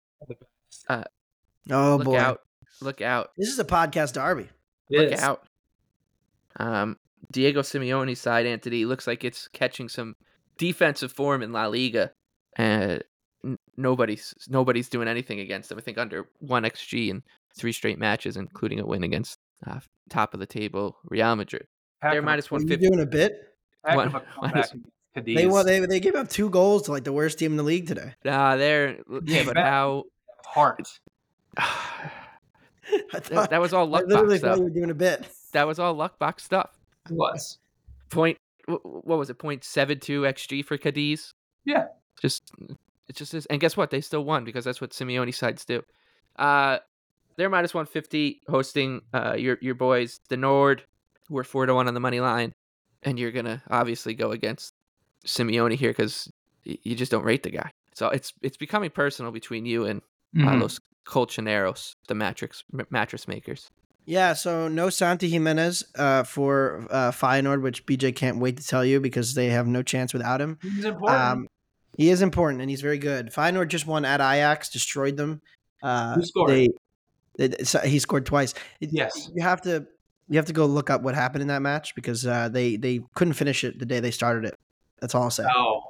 [0.89, 1.03] Uh,
[1.71, 2.41] Oh look boy, out!
[2.81, 3.31] Look out!
[3.37, 4.49] this is a podcast derby.
[4.91, 5.47] Look out!
[6.57, 6.97] Um,
[7.31, 10.15] Diego Simeone's side, Anthony, looks like it's catching some
[10.59, 12.11] defensive form in La Liga,
[12.57, 13.03] and
[13.45, 15.79] n- nobody's nobody's doing anything against them.
[15.79, 17.23] I think under one xG in
[17.57, 19.81] three straight matches, including a win against uh,
[20.11, 21.67] top of the table Real Madrid.
[22.01, 22.87] Heck They're of a- minus Are one you fifty.
[22.89, 23.55] doing a bit?
[23.85, 24.75] heck one- minus-
[25.15, 25.37] Cadiz.
[25.37, 27.63] They won, they they gave up two goals to like the worst team in the
[27.63, 28.13] league today.
[28.25, 29.65] Uh, they're yeah, but bet.
[29.65, 30.05] how?
[30.45, 30.87] heart.
[31.57, 32.11] I
[33.13, 34.57] that, thought, that was all luck literally box stuff.
[34.59, 35.27] you were doing a bit.
[35.53, 36.71] That was all luck box stuff.
[37.11, 37.59] It was.
[38.11, 38.39] Point.
[38.69, 39.39] Wh- What was it?
[39.39, 41.33] 0.72 xG for Cadiz.
[41.65, 41.87] Yeah.
[42.21, 42.51] Just
[43.09, 43.47] it just is.
[43.47, 43.91] And guess what?
[43.91, 45.83] They still won because that's what Simeone sides do.
[46.37, 46.79] Uh,
[47.37, 50.83] they're minus one fifty hosting uh your your boys the Nord,
[51.29, 52.53] who are four to one on the money line,
[53.05, 54.75] and you're gonna obviously go against
[55.27, 56.29] Simeone here because
[56.65, 57.71] you just don't rate the guy.
[57.95, 60.03] So it's it's becoming personal between you and
[60.37, 60.61] uh, Mhm.
[60.63, 63.71] Los Colchoneros, the mattress m- mattress makers.
[64.09, 68.83] Yeah, so no Santi Giménez uh, for uh, Feyenoord, which BJ can't wait to tell
[68.83, 70.59] you because they have no chance without him.
[70.63, 71.21] He's important.
[71.21, 71.49] Um,
[71.95, 73.31] he is important and he's very good.
[73.31, 75.43] Feyenoord just won at Ajax, destroyed them.
[75.83, 76.49] Uh, Who scored?
[76.51, 76.69] They,
[77.37, 78.55] they- so he scored twice.
[78.81, 79.31] Yes.
[79.35, 79.87] you have to
[80.31, 83.01] you have to go look up what happened in that match because uh, they they
[83.15, 84.55] couldn't finish it the day they started it.
[85.01, 85.45] That's all I'll say.
[85.55, 85.83] oh,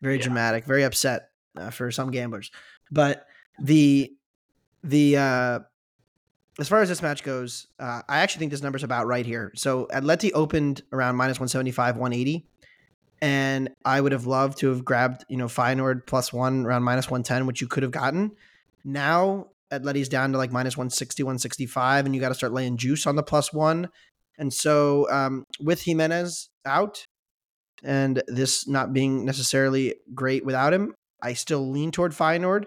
[0.00, 0.22] very Yeah.
[0.22, 2.50] dramatic, very upset uh, for some gamblers.
[2.90, 3.26] But
[3.62, 4.12] the
[4.82, 5.58] the uh,
[6.58, 9.52] as far as this match goes, uh, I actually think this number's about right here.
[9.54, 12.46] So Atleti opened around minus one seventy five, one eighty,
[13.22, 17.10] and I would have loved to have grabbed you know Feyenoord plus one around minus
[17.10, 18.32] one ten, which you could have gotten.
[18.84, 23.06] Now Atleti's down to like minus 160, 165, and you got to start laying juice
[23.06, 23.88] on the plus one.
[24.38, 27.04] And so um, with Giménez out,
[27.84, 32.66] and this not being necessarily great without him, I still lean toward Feyenoord.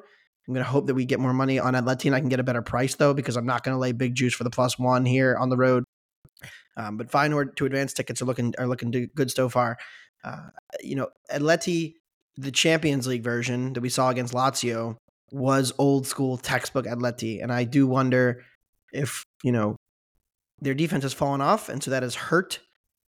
[0.52, 2.43] I'm going to hope that we get more money on Atleti I can get a
[2.43, 5.06] better price though, because I'm not going to lay big juice for the plus one
[5.06, 5.86] here on the road.
[6.76, 9.78] Um, but Feyenoord to advance tickets are looking are looking good so far.
[10.26, 10.49] Uh,
[10.82, 11.93] you know, Atleti,
[12.36, 14.97] the Champions League version that we saw against Lazio
[15.32, 18.43] was old school textbook Atleti, and I do wonder
[18.91, 19.78] if you know
[20.60, 22.60] their defense has fallen off, and so that has hurt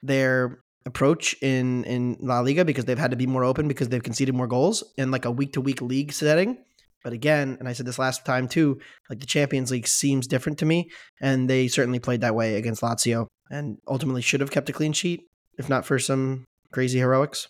[0.03, 4.03] their approach in in La Liga because they've had to be more open because they've
[4.03, 6.59] conceded more goals in like a week to week league setting.
[7.03, 8.78] But again, and I said this last time too,
[9.09, 10.90] like the Champions League seems different to me,
[11.20, 14.92] and they certainly played that way against Lazio, and ultimately should have kept a clean
[14.92, 15.22] sheet
[15.59, 17.48] if not for some crazy heroics.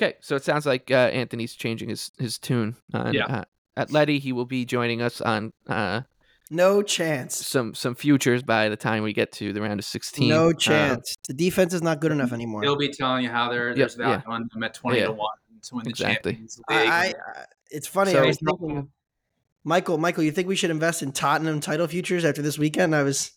[0.00, 2.76] Okay, so it sounds like uh, Anthony's changing his his tune.
[2.94, 3.26] On, Yeah.
[3.26, 3.44] Uh,
[3.84, 6.02] Atleti, he will be joining us on uh,
[6.50, 7.36] No chance.
[7.46, 10.28] some some futures by the time we get to the round of sixteen.
[10.28, 11.16] No Uh, chance.
[11.28, 12.62] the defense is not good enough anymore.
[12.62, 14.06] he'll be telling you how there, there's yeah.
[14.06, 15.06] value on them at twenty Yeah.
[15.06, 16.78] to one to win the Champions League.
[16.88, 17.14] I, I,
[17.70, 18.12] it's funny.
[18.12, 18.88] So- I was thinking,
[19.64, 22.94] Michael, Michael, you think we should invest in Tottenham title futures after this weekend?
[22.94, 23.32] I was,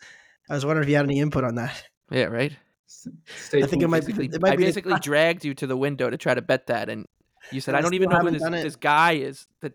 [0.50, 1.84] I was wondering if you had any input on that.
[2.12, 2.54] yeah, right.
[2.88, 4.14] Stay I think it might be.
[4.14, 6.42] Basically, It might I be the- basically dragged you to the window to try to
[6.42, 7.06] bet that, and
[7.52, 9.48] you said, I "I don't even know who this, this guy is.
[9.62, 9.74] That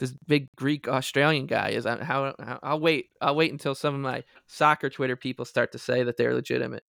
[0.00, 1.84] this big Greek Australian guy is.
[1.86, 3.10] I, how, how I'll wait.
[3.20, 6.84] I'll wait until some of my soccer Twitter people start to say that they're legitimate.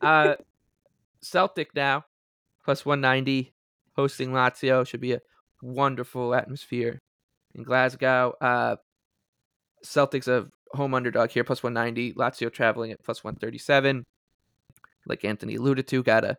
[0.00, 0.34] Uh,
[1.22, 2.04] Celtic now
[2.64, 3.52] plus one ninety,
[3.96, 5.20] hosting Lazio should be a
[5.62, 6.98] wonderful atmosphere
[7.54, 8.34] in Glasgow.
[8.40, 8.76] Uh,
[9.84, 12.14] Celtics a home underdog here, plus 190.
[12.14, 14.04] Lazio traveling at plus 137.
[15.06, 16.36] Like Anthony alluded to, got a,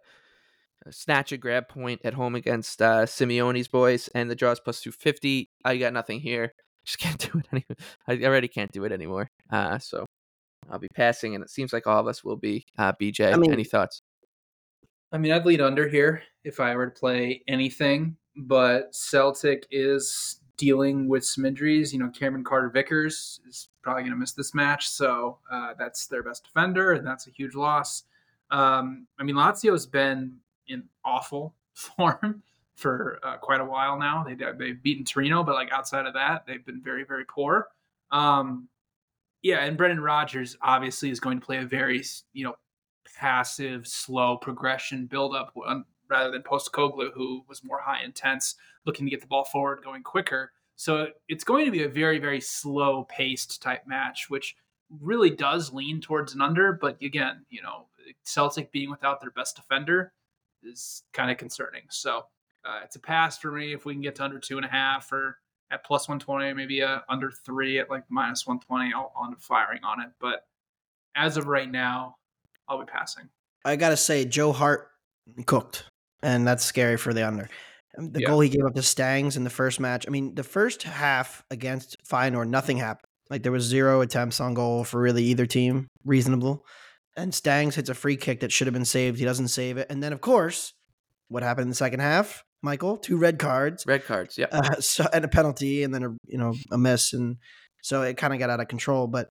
[0.86, 4.82] a snatch a grab point at home against uh, Simeone's boys, and the draws plus
[4.82, 5.50] 250.
[5.66, 6.54] I got nothing here.
[6.86, 7.78] Just can't do it anymore.
[8.08, 9.30] I already can't do it anymore.
[9.52, 10.06] Uh, so
[10.70, 12.66] I'll be passing, and it seems like all of us will be.
[12.78, 14.02] Uh, BJ, I mean- any thoughts?
[15.14, 20.40] I mean, I'd lead under here if I were to play anything, but Celtic is
[20.58, 21.92] dealing with some injuries.
[21.92, 26.08] You know, Cameron Carter Vickers is probably going to miss this match, so uh, that's
[26.08, 28.04] their best defender, and that's a huge loss.
[28.52, 32.44] Um, I mean, Lazio has been in awful form
[32.76, 34.24] for uh, quite a while now.
[34.24, 37.68] They, they've beaten Torino, but like outside of that, they've been very, very poor.
[38.12, 38.68] Um,
[39.42, 42.04] yeah, and Brendan Rodgers obviously is going to play a very,
[42.34, 42.56] you know,
[43.18, 45.54] passive, slow progression build up
[46.12, 48.56] rather than Postecoglou, who was more high intense,
[48.86, 50.52] looking to get the ball forward, going quicker.
[50.76, 54.56] So it's going to be a very, very slow paced type match, which
[55.00, 56.74] really does lean towards an under.
[56.74, 57.88] But again, you know,
[58.24, 60.12] Celtic being without their best defender
[60.64, 61.84] is kind of concerning.
[61.90, 62.26] So
[62.64, 64.70] Uh, it's a pass for me if we can get to under two and a
[64.70, 65.40] half or
[65.72, 68.94] at plus 120, maybe a under three at like minus 120.
[68.94, 70.10] I'll, I'll firing on it.
[70.20, 70.46] But
[71.16, 72.18] as of right now,
[72.68, 73.30] I'll be passing.
[73.66, 74.90] I gotta say, Joe Hart
[75.46, 75.86] cooked,
[76.24, 77.50] and that's scary for the under.
[77.98, 78.28] Um, The Yeah.
[78.28, 80.06] goal he gave up to Stengs in the first match.
[80.08, 83.06] I mean, the first half against Feyenoord, nothing happened.
[83.30, 86.66] Like there was zero attempts on goal for really either team, reasonable.
[87.18, 89.20] And Stengs hits a free kick that should have been saved.
[89.20, 90.74] He doesn't save it, and then of course,
[91.28, 92.44] what happened in the second half?
[92.64, 94.38] Michael, two red cards, Red cards.
[94.38, 97.38] yeah, uh, so, and a penalty, and then a you know a miss, and
[97.82, 99.08] so it kind of got out of control.
[99.08, 99.28] But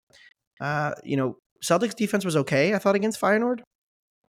[0.61, 3.61] uh, you know, Celtics defense was okay, I thought, against Feyenoord.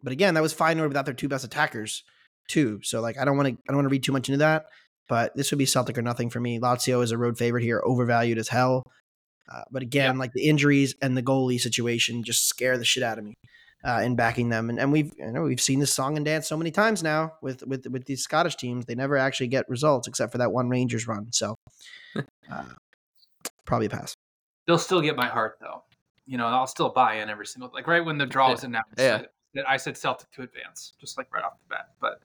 [0.02, 2.02] But again, that was Feyenoord without their two best attackers,
[2.48, 2.80] too.
[2.82, 4.66] So like, I don't want to, I don't want to read too much into that.
[5.08, 6.60] But this would be Celtic or nothing for me.
[6.60, 8.84] Lazio is a road favorite here, overvalued as hell.
[9.52, 13.18] Uh, but again, like the injuries and the goalie situation just scare the shit out
[13.18, 13.34] of me
[13.84, 14.70] uh, in backing them.
[14.70, 17.32] And and we've you know we've seen this song and dance so many times now
[17.42, 18.86] with with with these Scottish teams.
[18.86, 21.32] They never actually get results except for that one Rangers run.
[21.32, 21.56] So
[22.16, 22.64] uh,
[23.64, 24.14] probably a pass.
[24.66, 25.82] They'll still get my heart though.
[26.26, 28.94] You know, I'll still buy in every single like right when the draw was announced.
[28.98, 29.22] Yeah.
[29.56, 31.88] I, I said Celtic to advance, just like right off the bat.
[32.00, 32.20] But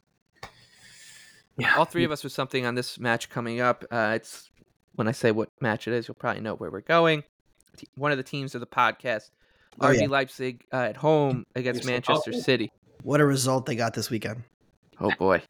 [1.57, 3.83] yeah, All three of us with something on this match coming up.
[3.91, 4.49] Uh, it's
[4.95, 7.23] when I say what match it is, you'll probably know where we're going.
[7.95, 9.29] One of the teams of the podcast,
[9.81, 10.07] Oh, RB yeah.
[10.07, 11.87] Leipzig uh, at home against Yes.
[11.87, 12.39] Manchester Oh.
[12.39, 12.71] City.
[13.03, 14.43] What a result they got this weekend.
[14.99, 15.41] Oh boy.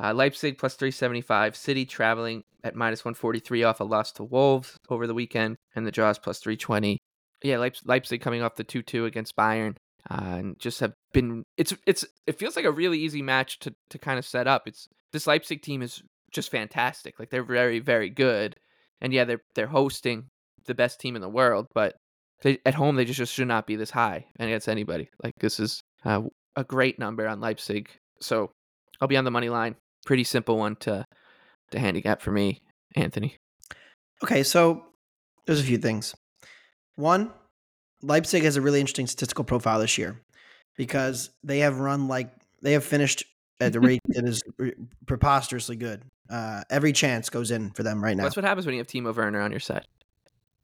[0.00, 1.56] Uh, Leipzig plus 375.
[1.56, 5.56] City traveling at minus 143 off a loss to Wolves over the weekend.
[5.74, 6.98] And the draws plus 320.
[7.42, 9.76] Yeah, Leip- Leipzig coming off the 2 2 against Bayern.
[10.10, 11.44] Uh, and just have been.
[11.56, 14.62] It's it's it feels like a really easy match to, to kind of set up.
[14.66, 17.18] It's this Leipzig team is just fantastic.
[17.18, 18.56] Like they're very very good,
[19.00, 20.26] and yeah, they're they're hosting
[20.66, 21.96] the best team in the world, but
[22.42, 25.08] they, at home they just, just should not be this high against anybody.
[25.22, 26.22] Like this is uh,
[26.56, 27.88] a great number on Leipzig.
[28.20, 28.50] So
[29.00, 29.76] I'll be on the money line.
[30.04, 31.04] Pretty simple one to
[31.70, 32.62] to handicap for me,
[32.96, 33.36] Anthony.
[34.22, 34.84] Okay, so
[35.46, 36.14] there's a few things.
[36.96, 37.32] One,
[38.02, 40.20] Leipzig has a really interesting statistical profile this year
[40.76, 42.30] because they have run like
[42.62, 43.24] they have finished
[43.60, 44.42] at the rate that is
[45.06, 46.02] preposterously good.
[46.30, 48.24] Uh, every chance goes in for them right now.
[48.24, 49.86] That's what happens when you have Timo Werner on your side.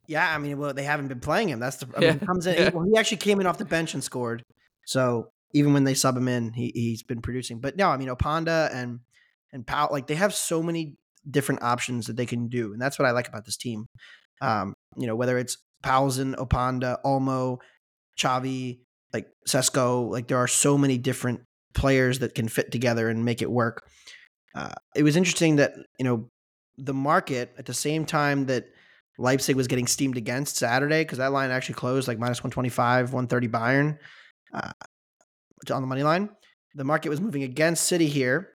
[0.07, 1.59] Yeah, I mean, well, they haven't been playing him.
[1.59, 1.87] That's the.
[1.95, 2.57] I Yeah, mean, he comes in.
[2.57, 2.69] yeah.
[2.71, 4.41] He, well, he actually came in off the bench and scored.
[4.85, 7.59] So even when they sub him in, he he's been producing.
[7.59, 9.01] But no, I mean, Openda and
[9.53, 10.97] and Powell, like they have so many
[11.29, 13.85] different options that they can do, and that's what I like about this team.
[14.41, 17.57] Um, you know, whether it's Poulsen, Openda, Olmo,
[18.19, 18.79] Xavi,
[19.13, 21.41] like Sesko, like there are so many different
[21.73, 23.87] players that can fit together and make it work.
[24.55, 26.29] Uh, it was interesting that you know
[26.77, 28.65] the market at the same time that
[29.17, 33.47] Leipzig was getting steamed against Saturday because that line actually closed like minus 125, 130
[33.47, 33.97] Bayern
[34.53, 34.71] uh,
[35.71, 36.29] on the money line.
[36.75, 38.53] The market was moving against City here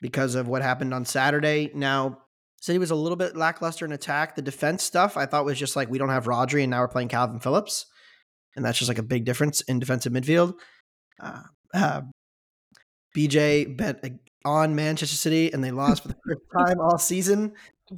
[0.00, 1.70] because of what happened on Saturday.
[1.74, 2.18] Now,
[2.66, 4.34] City was a little bit lackluster in attack.
[4.34, 6.88] The defense stuff I thought was just like we don't have Rodri and now we're
[6.88, 7.86] playing Kalvin Phillips.
[8.56, 10.54] And that's just like a big difference in defensive midfield.
[11.22, 11.42] Uh,
[11.72, 12.00] uh,
[13.16, 14.04] BJ bet
[14.44, 17.52] on Manchester City and they lost for the first time all season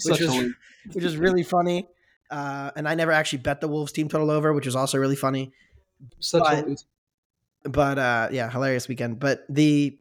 [0.05, 0.53] which was
[0.93, 1.89] which is really funny.
[2.31, 5.17] Uh, and I never actually bet the Wolves team total over, which was also really
[5.17, 5.51] funny.
[6.21, 6.77] such but- a.
[7.65, 9.19] But uh, yeah, hilarious weekend.
[9.19, 9.99] But the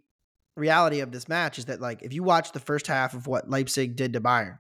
[0.58, 3.50] reality of this match is that like if you watch the first half of what
[3.50, 4.58] Leipzig did to Bayern,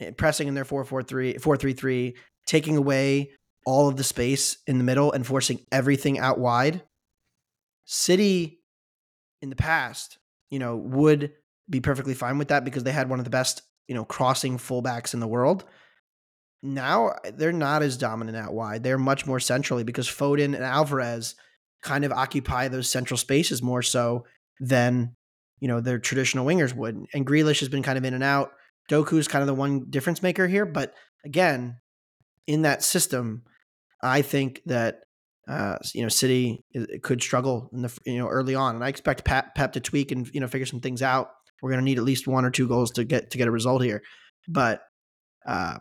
[0.00, 2.14] eh, pressing in their 4-4-3, 4-3-3,
[2.46, 3.30] taking away
[3.66, 6.82] all of the space in the middle and forcing everything out wide.
[7.84, 8.60] City
[9.42, 10.18] in the past,
[10.50, 11.32] you know, would
[11.68, 14.56] be perfectly fine with that because they had one of the best, you know, crossing
[14.56, 15.64] fullbacks in the world.
[16.62, 18.82] Now they're not as dominant out wide.
[18.82, 21.34] They're much more centrally because Foden and Alvarez
[21.82, 24.24] kind of occupy those central spaces more so
[24.60, 25.14] than
[25.60, 27.06] you know their traditional wingers would.
[27.14, 28.52] And Grealish has been kind of in and out.
[28.88, 30.94] Doku's kind of the one difference maker here, but
[31.24, 31.78] again,
[32.46, 33.42] in that system,
[34.02, 35.00] I think that
[35.48, 36.64] uh, you know City
[37.02, 40.12] could struggle in the you know early on, and I expect Pep, Pep to tweak
[40.12, 41.30] and you know figure some things out.
[41.62, 43.52] We're going to need at least one or two goals to get to get a
[43.52, 44.02] result here,
[44.48, 44.82] but
[45.46, 45.78] uh,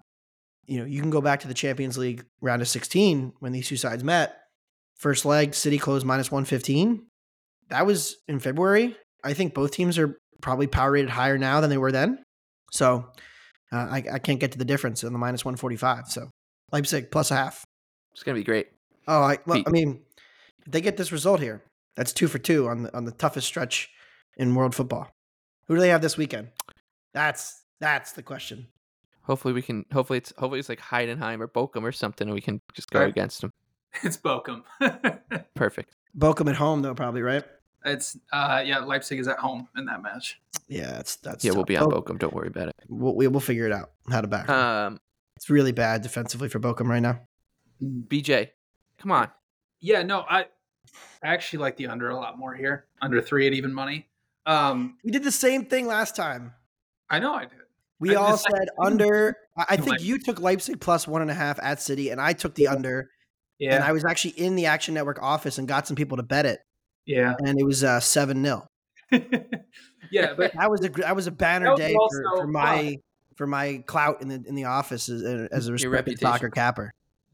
[0.66, 3.68] you know you can go back to the Champions League round of 16 when these
[3.68, 4.38] two sides met.
[4.98, 7.06] First leg, City closed minus 115.
[7.70, 8.96] That was in February.
[9.24, 12.24] I think both teams are probably power rated higher now than they were then.
[12.72, 13.08] So
[13.72, 16.08] uh, I, I can't get to the difference in the minus 145.
[16.10, 16.30] So
[16.72, 17.64] Leipzig plus a half.
[18.14, 18.68] It's gonna be great.
[19.08, 20.02] Oh, I, well, I mean,
[20.68, 21.64] they get this result here,
[21.96, 23.90] that's two for two on the on the toughest stretch
[24.38, 25.10] in world football.
[25.68, 26.50] Who do they have this weekend?
[27.14, 28.68] That's that's the question.
[29.24, 29.86] Hopefully we can.
[29.92, 33.00] Hopefully it's hopefully it's like Heidenheim or Bochum or something, and we can just go
[33.00, 33.10] Right.
[33.10, 33.52] against them.
[34.04, 34.64] It's Bochum.
[35.56, 35.95] Perfect.
[36.18, 37.44] Bochum at home though, probably right.
[37.84, 40.40] It's uh yeah, Leipzig is at home in that match.
[40.68, 42.18] Yeah, that's that's Yeah, we'll be on Oh, Bochum.
[42.18, 42.76] Don't worry about it.
[42.88, 44.50] We'll, we- we'll figure it out how to back.
[44.50, 45.00] Um,
[45.36, 47.20] it's really bad defensively for Bochum right now.
[47.84, 48.50] BJ,
[48.98, 49.30] come on.
[49.82, 50.42] Yeah, no, I
[51.22, 52.86] I actually like the under a lot more here.
[53.02, 54.08] Under three at even money.
[54.46, 56.54] Um We did the same thing last time.
[57.10, 57.52] I know I did.
[58.00, 58.68] We I all said thing.
[58.80, 59.38] under.
[59.58, 62.34] I I think you took Leipzig plus one and a half at City, and I
[62.34, 63.10] took the under.
[63.60, 63.76] Yeah.
[63.76, 66.46] And I was actually in the Action Network office and got some people to bet
[66.46, 66.60] it,
[67.06, 67.36] yeah.
[67.40, 68.68] and it was uh, seven 0
[70.12, 72.98] yeah, but That was a that was a banner was day for, for my
[73.36, 76.94] for my clout in the in the office as, as a respected soccer capper.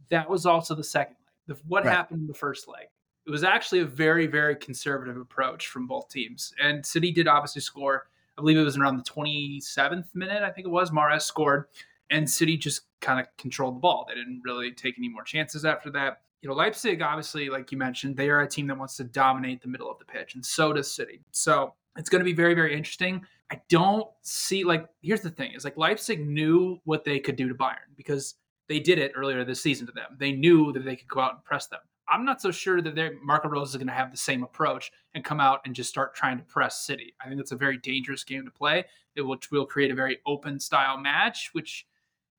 [0.09, 1.15] that was also the second
[1.47, 1.57] leg.
[1.57, 1.95] The, what Right.
[1.95, 2.87] happened in the first leg?
[3.25, 6.53] It was actually a very, very conservative approach from both teams.
[6.61, 8.07] And City did obviously score.
[8.37, 10.89] I believe it was around the 27th minute, I think it was.
[10.91, 11.65] Mahrez scored.
[12.11, 14.05] And City just kind of controlled the ball.
[14.07, 16.21] They didn't really take any more chances after that.
[16.41, 19.61] You know, Leipzig, obviously, like you mentioned, they are a team that wants to dominate
[19.61, 21.21] the middle of the pitch, and so does City.
[21.31, 23.21] So it's going to be very, very interesting.
[23.51, 27.47] I don't see, like, here's the thing is like Leipzig knew what they could do
[27.47, 28.35] to Bayern because
[28.67, 30.17] they did it earlier this season to them.
[30.17, 31.81] They knew that they could go out and press them.
[32.09, 34.91] I'm not so sure that they're, Marco Rose is going to have the same approach
[35.13, 37.13] and come out and just start trying to press City.
[37.23, 38.85] I think it's a very dangerous game to play,
[39.15, 41.85] it- which will create a very open style match, which,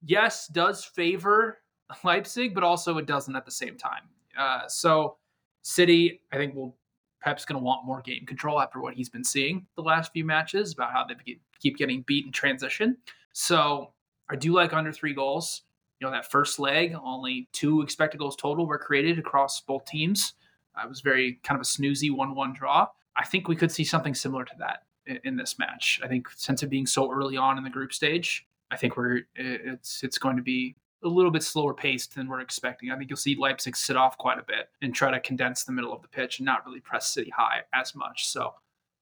[0.04, 1.58] yes, does favor
[2.04, 4.02] Leipzig, but also it doesn't at the same time.
[4.38, 5.16] Uh, so,
[5.62, 6.76] City, I think, will
[7.22, 10.24] Pep's going to want more game control after what he's been seeing the last few
[10.24, 11.14] matches about how they
[11.60, 12.96] keep getting beat in transition.
[13.32, 13.92] So,
[14.30, 15.62] I do like under three goals
[16.02, 20.34] you know that first leg only two expected goals total were created across both teams
[20.82, 24.14] it was very kind of a snoozy 1-1 draw i think we could see something
[24.14, 27.56] similar to that in, in this match i think since it being so early on
[27.56, 31.42] in the group stage i think we're it's it's going to be a little bit
[31.42, 34.70] slower paced than we're expecting i think you'll see leipzig sit off quite a bit
[34.82, 37.60] and try to condense the middle of the pitch and not really press city high
[37.74, 38.54] as much so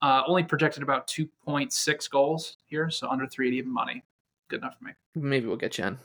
[0.03, 4.03] uh, only projected about 2.6 goals here so under 3 at even money
[4.49, 5.99] good enough for me Maybe we'll get you in.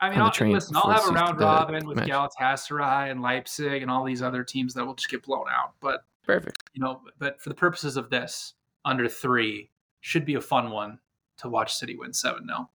[0.00, 2.08] I mean, I'll, listen, I'll have a round robin with match.
[2.08, 5.72] Galatasaray and Leipzig and all these other teams that will just get blown out.
[5.80, 6.58] But Perfect.
[6.74, 8.54] you know, but for the purposes of this,
[8.84, 10.98] under three should be a fun one
[11.38, 12.68] to watch City win seven 0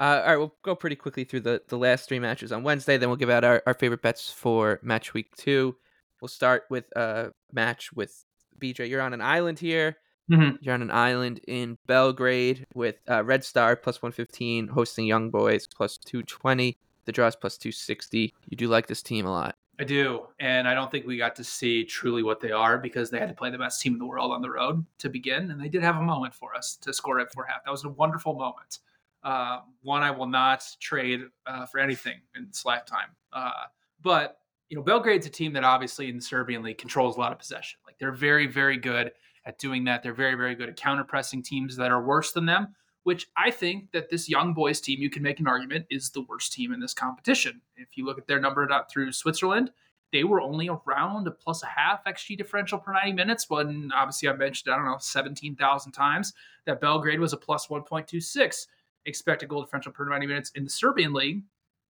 [0.00, 2.96] Uh, all right, we'll go pretty quickly through the, the last three matches on Wednesday.
[2.96, 5.76] Then we'll give out our, our favorite bets for match week two.
[6.22, 8.24] We'll start with a match with
[8.58, 8.88] BJ.
[8.88, 9.98] You're on an island here.
[10.30, 10.58] Mhm.
[10.62, 15.66] You're on an island in Belgrade with uh, Red Star plus 115, hosting Young Boys
[15.66, 16.78] plus 220.
[17.04, 18.32] The draws plus 260.
[18.48, 19.56] You do like this team a lot.
[19.78, 23.10] I do, and I don't think we got to see truly what they are because
[23.10, 25.50] they had to play the best team in the world on the road to begin,
[25.50, 27.64] and they did have a moment for us to score right before half.
[27.64, 28.78] That was a wonderful moment.
[29.22, 33.08] Uh, one I will not trade uh, for anything in this lifetime.
[33.32, 33.64] Uh,
[34.02, 37.32] but you know, Belgrade's a team that obviously in the Serbian league controls a lot
[37.32, 37.78] of possession.
[37.84, 39.12] Like they're very, very good
[39.44, 40.02] at doing that.
[40.02, 42.74] They're very, very good at counter pressing teams that are worse than them.
[43.02, 46.20] Which I think that this young boys team, you can make an argument, is the
[46.20, 47.62] worst team in this competition.
[47.76, 49.70] If you look at their number through Switzerland,
[50.12, 53.48] they were only around a plus a half XG differential per 90 minutes.
[53.48, 56.34] When obviously I mentioned, I don't know, 17,000 times
[56.66, 58.66] that Belgrade was a plus 1.26
[59.06, 61.42] expected goal differential per 90 minutes in the Serbian league.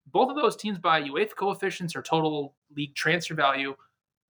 [0.07, 3.75] Both of those teams by UEFA coefficients or total league transfer value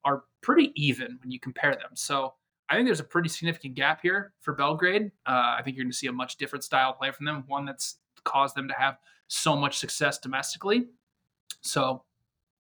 [0.05, 1.91] are pretty even when you compare them.
[1.95, 2.35] So
[2.69, 5.11] I think there's a pretty significant gap here for Belgrade.
[5.27, 7.45] Uh, I think you're going to see a much different style of play from them,
[7.47, 10.89] one that's caused them to have so much success domestically.
[11.63, 12.05] So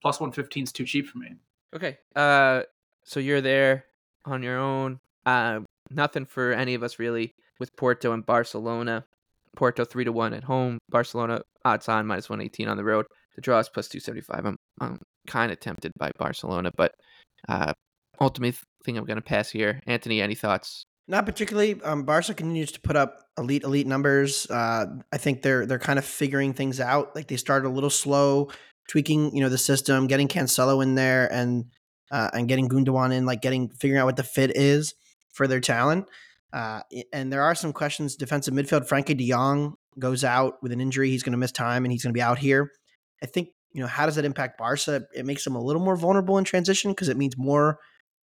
[0.02, 1.34] plus 115 is too cheap for me.
[1.74, 1.98] Okay.
[2.16, 2.62] Uh,
[3.04, 3.84] so you're there
[4.24, 5.00] on your own.
[5.26, 5.60] Uh,
[5.90, 9.04] nothing for any of us really with Porto and Barcelona.
[9.56, 10.78] Porto three to one at home.
[10.88, 13.06] Barcelona odds on minus one eighteen on the road.
[13.36, 14.44] The draw is plus two seventy five.
[14.44, 16.92] I'm I'm kind of tempted by Barcelona, but
[17.48, 17.72] uh,
[18.20, 19.80] ultimately think I'm gonna pass here.
[19.86, 20.84] Anthony, any thoughts?
[21.08, 21.80] Not particularly.
[21.82, 24.48] Um, Barca continues to put up elite, elite numbers.
[24.48, 27.16] Uh, I think they're they're kind of figuring things out.
[27.16, 28.50] Like they started a little slow,
[28.88, 31.64] tweaking you know the system, getting Cancelo in there, and
[32.12, 34.94] uh, and getting Gundogan in, like getting figuring out what the fit is
[35.32, 36.06] for their talent.
[36.52, 36.80] Uh,
[37.12, 38.16] and there are some questions.
[38.16, 41.10] Defensive midfield, Frenkie De Jong goes out with an injury.
[41.10, 42.70] He's going to miss time, and he's going to be out here.
[43.22, 45.02] I think you know how does that impact Barca?
[45.14, 47.78] It makes them a little more vulnerable in transition because it means more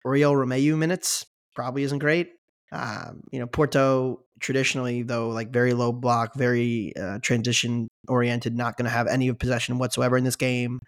[0.05, 1.25] Oriol Romeu minutes.
[1.55, 2.29] Probably isn't great.
[2.71, 8.77] Um, you know, Porto traditionally, though, like very low block, very uh, transition oriented, not
[8.77, 10.79] going to have any of possession whatsoever in this game.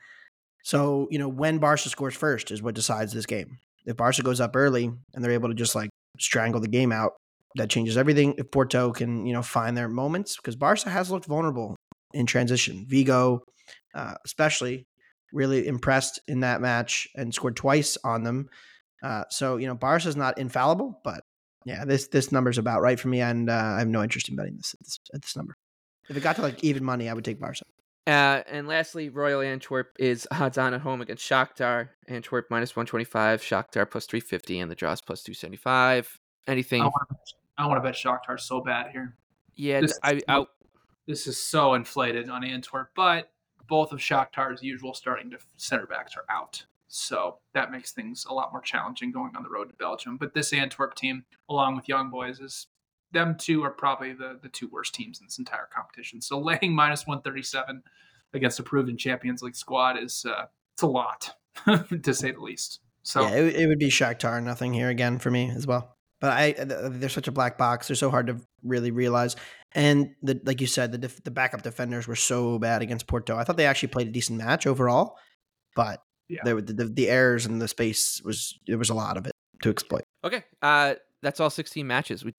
[0.64, 3.60] So, you know, when Barca scores first is what decides this game.
[3.86, 7.12] If Barca goes up early and they're able to just like strangle the game out,
[7.56, 8.36] that changes everything.
[8.38, 11.76] If Porto can, you know, find their moments, because Barca has looked vulnerable
[12.14, 12.86] in transition.
[12.88, 13.42] Vigo,
[13.94, 14.86] uh, especially,
[15.34, 18.48] really impressed in that match and scored twice on them.
[19.04, 21.22] Uh, so you know, Barca is not infallible, but
[21.66, 24.36] yeah, this this number's about right for me, and uh, I have no interest in
[24.36, 25.56] betting this at, this at this number.
[26.10, 27.64] If it got to like even money, I would take Barca.
[28.08, 31.90] Uh, and lastly, Royal Antwerp is odds on at home against Shakhtar.
[32.08, 36.20] Antwerp minus 125, Shakhtar plus 350, and the draws plus 275.
[36.48, 36.82] Anything?
[36.84, 39.16] I want to bet, I want to bet Shakhtar so bad here.
[39.56, 40.46] Yeah, This, I, I,
[41.08, 43.32] this is so inflated on Antwerp, but
[43.68, 46.66] both of Shakhtar's usual starting to center backs are out.
[46.88, 50.18] So that makes things a lot more challenging going on the road to Belgium.
[50.18, 52.68] But this Antwerp team, along with Young Boys, is
[53.12, 56.22] them two are probably the, the two worst teams in this entire competition.
[56.22, 57.84] So laying minus 137
[58.34, 61.36] against a proven Champions League squad is uh, it's a lot
[61.66, 62.80] to say the least.
[63.04, 65.95] So yeah, it, it would be Shakhtar, nothing here again for me as well.
[66.26, 66.54] But I,
[66.90, 67.88] they're such a black box.
[67.88, 69.36] They're so hard to really realize.
[69.74, 73.38] And the, like you said, the def, the backup defenders were so bad against Porto.
[73.38, 75.18] I thought they actually played a decent match overall,
[75.76, 76.40] but Yeah.
[76.44, 79.70] the, the, the errors and the space was there was a lot of it to
[79.70, 80.02] exploit.
[80.24, 80.44] okay.
[80.64, 82.26] Uh, that's all 16 matches.
[82.26, 82.34] We,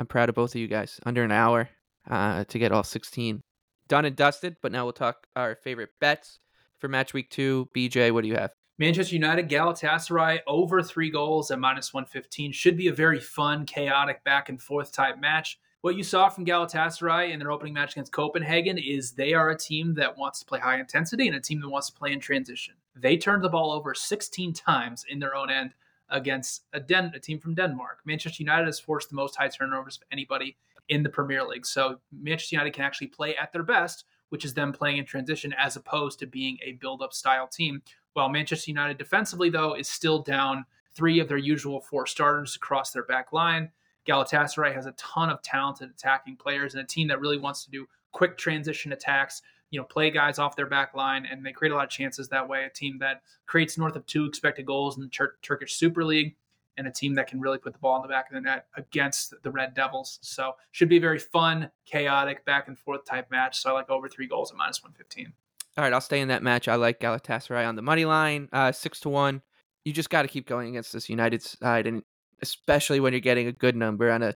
[0.00, 0.98] I'm proud of both of you guys.
[1.06, 1.68] Under an hour
[2.10, 3.40] uh, to get all 16
[3.86, 4.56] done and dusted.
[4.62, 6.40] But now we'll talk our favorite bets
[6.80, 7.68] for match week two.
[7.76, 8.50] BJ, what do you have?
[8.80, 14.22] Manchester United Galatasaray over three goals at minus 115 should be a very fun, chaotic,
[14.22, 15.58] back and forth type match.
[15.80, 19.58] What you saw from Galatasaray in their opening match against Copenhagen is they are a
[19.58, 22.20] team that wants to play high intensity and a team that wants to play in
[22.20, 22.74] transition.
[22.94, 25.74] They turned the ball over 16 times in their own end
[26.10, 27.98] against a, Den- a team from Denmark.
[28.04, 30.56] Manchester United has forced the most high turnovers of anybody
[30.88, 31.66] in the Premier League.
[31.66, 35.52] So Manchester United can actually play at their best, which is them playing in transition
[35.58, 37.82] as opposed to being a build up style team.
[38.14, 42.90] While Manchester United defensively, though, is still down three of their usual four starters across
[42.90, 43.70] their back line.
[44.06, 47.70] Galatasaray has a ton of talented attacking players and a team that really wants to
[47.70, 51.72] do quick transition attacks, you know, play guys off their back line, and they create
[51.72, 52.64] a lot of chances that way.
[52.64, 56.34] A team that creates north of two expected goals in the Tur- Turkish Super League,
[56.78, 58.66] and a team that can really put the ball in the back of the net
[58.76, 60.20] against the Red Devils.
[60.22, 63.60] So should be a very fun, chaotic, back and forth type match.
[63.60, 65.32] So I like over three goals at minus 115.
[65.78, 66.66] All right, I'll stay in that match.
[66.66, 69.42] I like Galatasaray on the money line, uh, six to one.
[69.84, 72.02] You just got to keep going against this United side, and
[72.42, 74.34] especially when you're getting a good number on a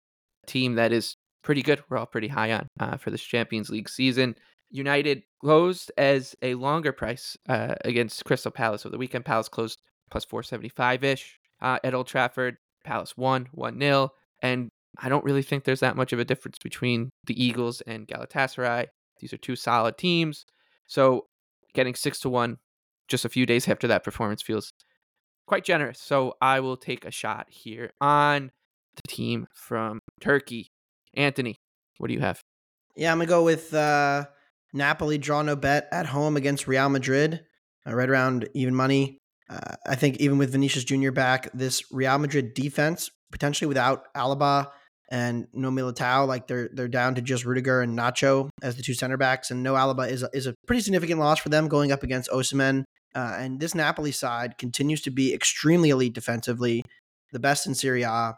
[0.47, 1.83] team that is pretty good.
[1.89, 4.35] We're all pretty high on uh, for this Champions League season.
[4.71, 8.83] United closed as a longer price uh, against Crystal Palace.
[8.83, 9.81] So the weekend Palace closed
[10.11, 12.59] plus 475 ish uh, at Old Trafford.
[12.85, 14.11] Palace won 1 0.
[14.43, 14.69] And
[14.99, 18.89] I don't really think there's that much of a difference between the Eagles and Galatasaray.
[19.21, 20.45] These are two solid teams.
[20.87, 21.27] So
[21.75, 22.59] getting 6 to 1
[23.09, 24.73] just a few days after that performance feels
[25.47, 26.01] quite generous.
[26.01, 28.53] So I will take a shot here on
[28.97, 30.71] the team from Turkey.
[31.15, 31.57] Anthony,
[31.99, 32.41] what do you have?
[32.97, 34.27] Yeah, I'm gonna go with uh,
[34.73, 37.45] Napoli draw no bet at home against Real Madrid.
[37.87, 39.19] Uh, right around even money.
[39.49, 44.71] Uh, I think even with Vinicius Junior back, this Real Madrid defense potentially without Alaba
[45.11, 48.95] and no Militao, like they're they're down to just Rudiger and Nacho as the two
[48.95, 51.93] center backs, and no Alaba is a, is a pretty significant loss for them going
[51.93, 52.85] up against Osimhen.
[53.15, 56.85] Uh, and this Napoli side continues to be extremely elite defensively,
[57.33, 58.37] the best in Serie A,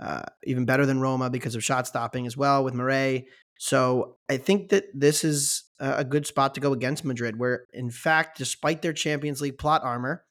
[0.00, 3.26] uh, even better than Roma because of shot stopping as well with Meret.
[3.60, 7.90] So I think that this is a good spot to go against Madrid, where in
[7.90, 10.24] fact, despite their Champions League plot armor,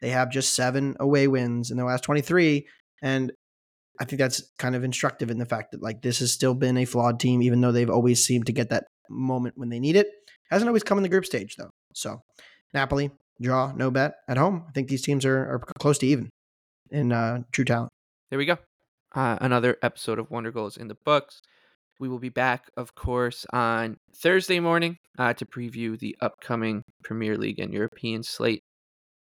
[0.00, 2.66] they have just seven away wins in their last 23.
[3.02, 3.32] And
[4.00, 6.76] I think that's kind of instructive in the fact that like this has still been
[6.76, 9.96] a flawed team, even though they've always seemed to get that moment when they need
[9.96, 10.08] it.
[10.50, 11.70] Hasn't always come in the group stage though.
[11.94, 12.20] So
[12.72, 14.64] Napoli, draw, no bet at home.
[14.68, 16.28] I think these teams are, are close to even
[16.90, 17.90] in uh, true talent.
[18.30, 18.58] There we go.
[19.14, 21.40] Uh, another episode of Wondergoals in the books.
[22.00, 27.38] We will be back, of course, on Thursday morning uh, to preview the upcoming Premier
[27.38, 28.62] League and European slate.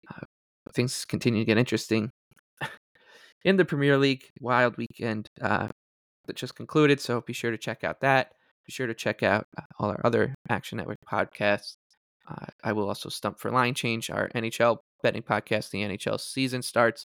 [0.10, 0.26] Uh,
[0.74, 2.10] things continue to get interesting
[3.44, 4.30] in the Premier League.
[4.40, 5.68] Wild weekend uh,
[6.28, 8.34] that just concluded, so be sure to check out that.
[8.66, 11.76] Be sure to check out uh, all our other Action Network podcasts.
[12.28, 15.72] Uh, I will also stump for line change, our NHL betting podcast.
[15.72, 17.08] The NHL season starts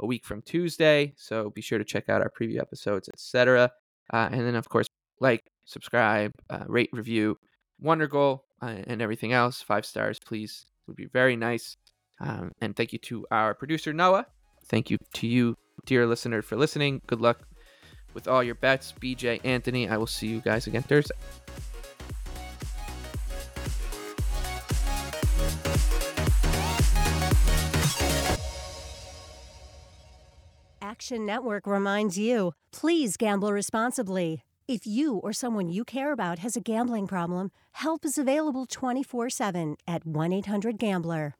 [0.00, 3.70] a week from Tuesday, so be sure to check out our preview episodes, etc.
[4.12, 4.86] Uh, and then, of course,
[5.20, 7.36] like, subscribe, uh, rate, review,
[7.82, 9.60] Wondergoal, uh, and everything else.
[9.60, 11.76] Five stars, please, would be very nice.
[12.20, 14.26] Um, and thank you to our producer Noah.
[14.66, 15.54] Thank you to you,
[15.86, 17.02] dear listener, for listening.
[17.06, 17.40] Good luck
[18.14, 19.88] with all your bets, BJ, Anthony.
[19.88, 21.14] I will see you guys again Thursday.
[30.80, 34.42] Action Network reminds you please gamble responsibly.
[34.66, 39.28] If you or someone you care about has a gambling problem, help is available 24
[39.28, 41.34] 7 at 1 800 Gambler.